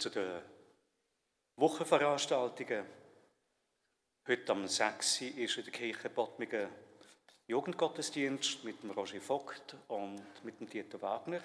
Zu 0.00 0.08
den 0.08 0.40
Wochenveranstaltungen. 1.56 2.86
Heute 4.26 4.52
am 4.52 4.66
6. 4.66 5.20
ist 5.20 5.58
in 5.58 5.64
der 5.64 5.72
Kirche 5.74 6.08
Bottmingen 6.08 6.70
Jugendgottesdienst 7.46 8.64
mit 8.64 8.82
dem 8.82 8.92
Roger 8.92 9.20
Vogt 9.20 9.76
und 9.88 10.24
mit 10.42 10.58
dem 10.58 10.70
Dieter 10.70 11.02
Wagner. 11.02 11.42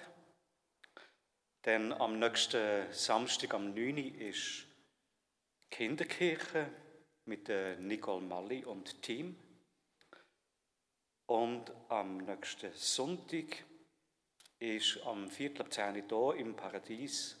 Dann 1.62 1.92
am 1.92 2.18
nächsten 2.18 2.90
Samstag, 2.94 3.52
am 3.52 3.74
9. 3.74 3.98
ist 4.20 4.64
Kinderkirche 5.70 6.70
mit 7.26 7.48
Nicole 7.80 8.24
Malli 8.24 8.64
und 8.64 9.02
Team. 9.02 9.36
Und 11.26 11.70
am 11.90 12.16
nächsten 12.18 12.72
Sonntag 12.72 13.64
ist 14.60 14.98
am 15.04 15.28
Viertel 15.28 15.60
ab 15.60 15.72
10 15.74 16.10
Uhr 16.10 16.34
hier 16.34 16.46
im 16.46 16.56
Paradies 16.56 17.36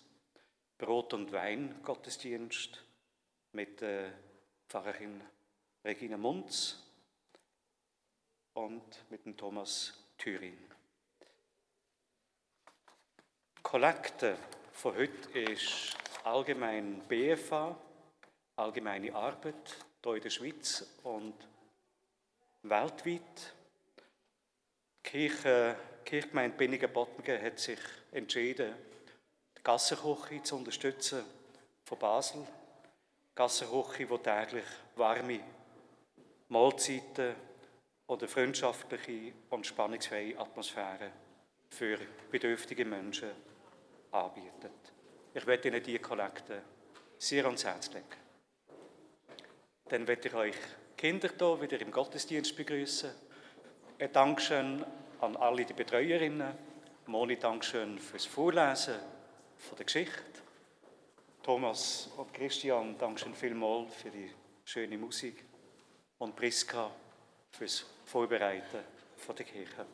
Brot- 0.78 1.14
und 1.14 1.32
Wein-Gottesdienst 1.32 2.84
mit 3.52 3.80
der 3.80 4.12
Pfarrerin 4.68 5.22
Regina 5.82 6.18
Munz 6.18 6.82
und 8.52 9.10
mit 9.10 9.24
dem 9.24 9.36
Thomas 9.36 9.94
Thüring. 10.18 10.58
Kollekte 13.62 14.36
von 14.72 14.94
heute 14.96 15.38
ist 15.38 15.96
allgemein 16.24 17.00
BFA, 17.08 17.78
allgemeine 18.56 19.14
Arbeit 19.14 19.86
hier 20.04 20.14
in 20.14 20.22
der 20.22 20.30
Schweiz 20.30 20.86
und 21.04 21.34
weltweit. 22.62 23.54
Die 25.04 25.10
Kirche, 25.10 25.76
Kirchgemeinde 26.04 26.56
Binningen-Bottingen 26.56 27.42
hat 27.42 27.58
sich 27.58 27.80
entschieden, 28.12 28.74
Gassenkoche 29.66 30.40
zu 30.44 30.54
unterstützen 30.54 31.24
von 31.82 31.98
Basel. 31.98 32.46
Gassenkoche, 33.34 34.06
die 34.06 34.18
täglich 34.18 34.64
warme 34.94 35.40
Mahlzeiten 36.50 37.34
oder 38.06 38.28
freundschaftliche 38.28 39.32
und 39.50 39.66
spannungsfreie 39.66 40.38
Atmosphäre 40.38 41.10
für 41.68 41.98
bedürftige 42.30 42.84
Menschen 42.84 43.30
anbietet. 44.12 44.92
Ich 45.34 45.44
werde 45.44 45.66
Ihnen 45.66 45.82
diese 45.82 45.98
Kollekte 45.98 46.62
sehr 47.18 47.44
ans 47.46 47.64
Herz 47.64 47.92
legen. 47.92 48.06
Dann 49.88 50.06
werde 50.06 50.28
ich 50.28 50.34
euch 50.34 50.56
Kinder 50.96 51.28
hier 51.36 51.60
wieder 51.60 51.80
im 51.80 51.90
Gottesdienst 51.90 52.56
begrüßen. 52.56 53.10
Ein 53.98 54.12
Dankeschön 54.12 54.86
an 55.20 55.36
alle 55.36 55.64
die 55.64 55.72
Betreuerinnen. 55.72 56.56
Moni, 57.06 57.36
Dankeschön 57.36 57.98
fürs 57.98 58.26
Vorlesen 58.26 59.15
von 59.58 59.76
der 59.76 59.84
Geschichte. 59.84 60.22
Thomas 61.42 62.08
und 62.16 62.32
Christian, 62.34 62.96
danke 62.98 63.32
vielmals 63.34 63.94
für 63.94 64.10
die 64.10 64.30
schöne 64.64 64.98
Musik 64.98 65.44
und 66.18 66.34
Priska 66.34 66.90
fürs 67.52 67.84
Vorbereiten 68.04 68.80
von 69.16 69.36
der 69.36 69.46
Kirche. 69.46 69.86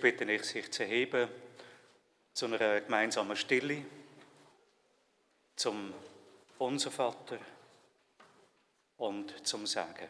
Bitte 0.00 0.24
ich, 0.30 0.44
sich 0.44 0.70
zu 0.70 0.84
heben 0.84 1.28
zu 2.32 2.46
einer 2.46 2.80
gemeinsamen 2.80 3.36
Stille, 3.36 3.84
zum 5.56 5.92
Unser 6.58 6.92
Vater 6.92 7.38
und 8.96 9.46
zum 9.46 9.66
Sagen. 9.66 10.08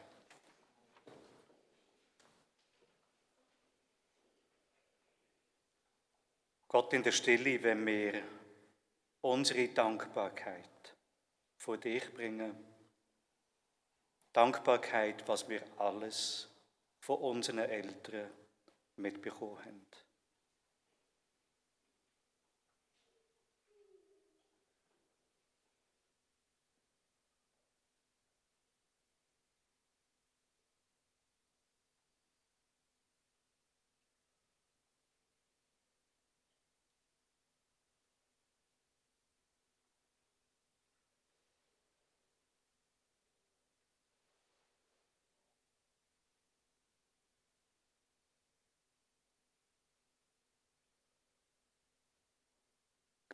Gott 6.69 6.93
in 6.93 7.03
der 7.03 7.13
Stille, 7.13 7.63
wenn 7.63 7.87
wir 7.87 8.23
unsere 9.23 9.69
Dankbarkeit 9.69 10.95
vor 11.57 11.79
dich 11.79 12.13
bringen. 12.13 12.55
Dankbarkeit, 14.35 15.27
was 15.27 15.49
wir 15.49 15.63
alles 15.79 16.51
von 17.01 17.17
unseren 17.17 17.61
Eltern 17.61 18.31
mitbekommen 18.99 19.65
haben. 19.65 19.87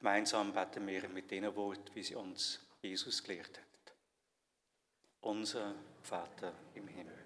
Gemeinsam 0.04 0.52
beten 0.52 0.86
wir 0.86 1.08
mit 1.08 1.30
den 1.30 1.56
Worten, 1.56 1.94
wie 1.94 2.02
sie 2.02 2.14
uns 2.14 2.60
Jesus 2.82 3.24
gelehrt 3.24 3.58
hat. 3.58 3.94
Unser 5.22 5.74
Vater 6.02 6.52
im 6.74 6.86
Himmel, 6.88 7.24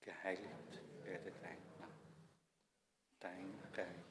geheiligt 0.00 0.82
werde 1.04 1.30
dein 1.40 1.58
Name, 1.78 1.92
dein 3.20 3.54
Reich 3.72 4.09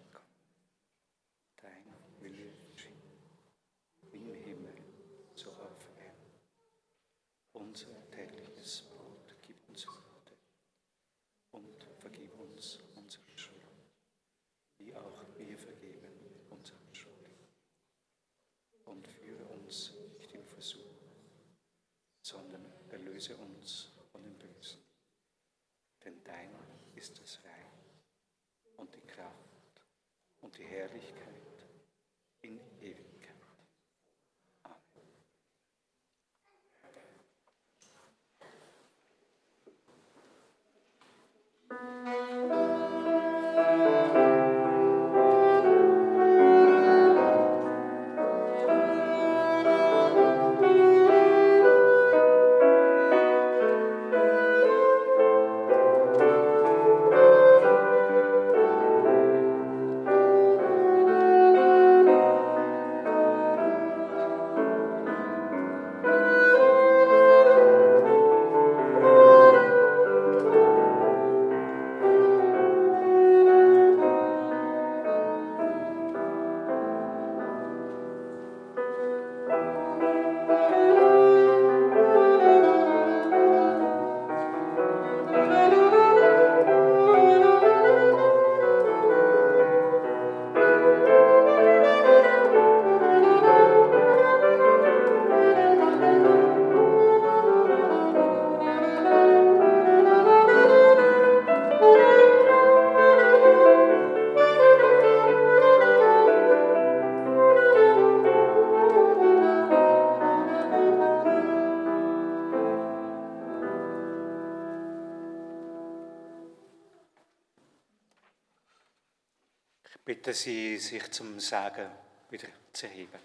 Bitte 120.30 120.42
Sie, 120.42 120.78
sich 120.78 121.10
zum 121.10 121.40
Sagen 121.40 121.90
wieder 122.30 122.50
zu 122.72 122.86
heben. 122.86 123.20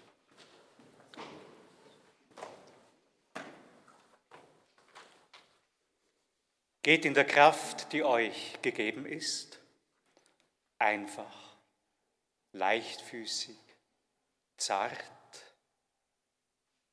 Geht 6.81 7.05
in 7.05 7.13
der 7.13 7.27
Kraft, 7.27 7.93
die 7.93 8.03
euch 8.03 8.59
gegeben 8.63 9.05
ist, 9.05 9.59
einfach, 10.79 11.55
leichtfüßig, 12.53 13.59
zart, 14.57 14.97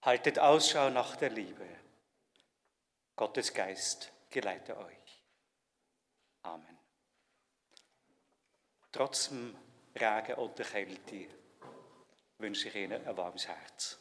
haltet 0.02 0.38
Ausschau 0.38 0.90
nach 0.90 1.16
der 1.16 1.30
Liebe. 1.30 1.66
Gottes 3.16 3.54
Geist 3.54 4.12
geleite 4.28 4.76
euch. 4.76 5.24
Amen. 6.42 6.78
Trotz 8.90 9.30
raken 9.92 10.36
op 10.36 10.56
de 10.56 10.62
realiteit. 10.72 11.30
Wünsche 12.36 12.68
ich 12.68 12.74
Ihnen 12.74 13.06
ein 13.06 13.16
warmes 13.16 13.46
Herz. 13.46 13.98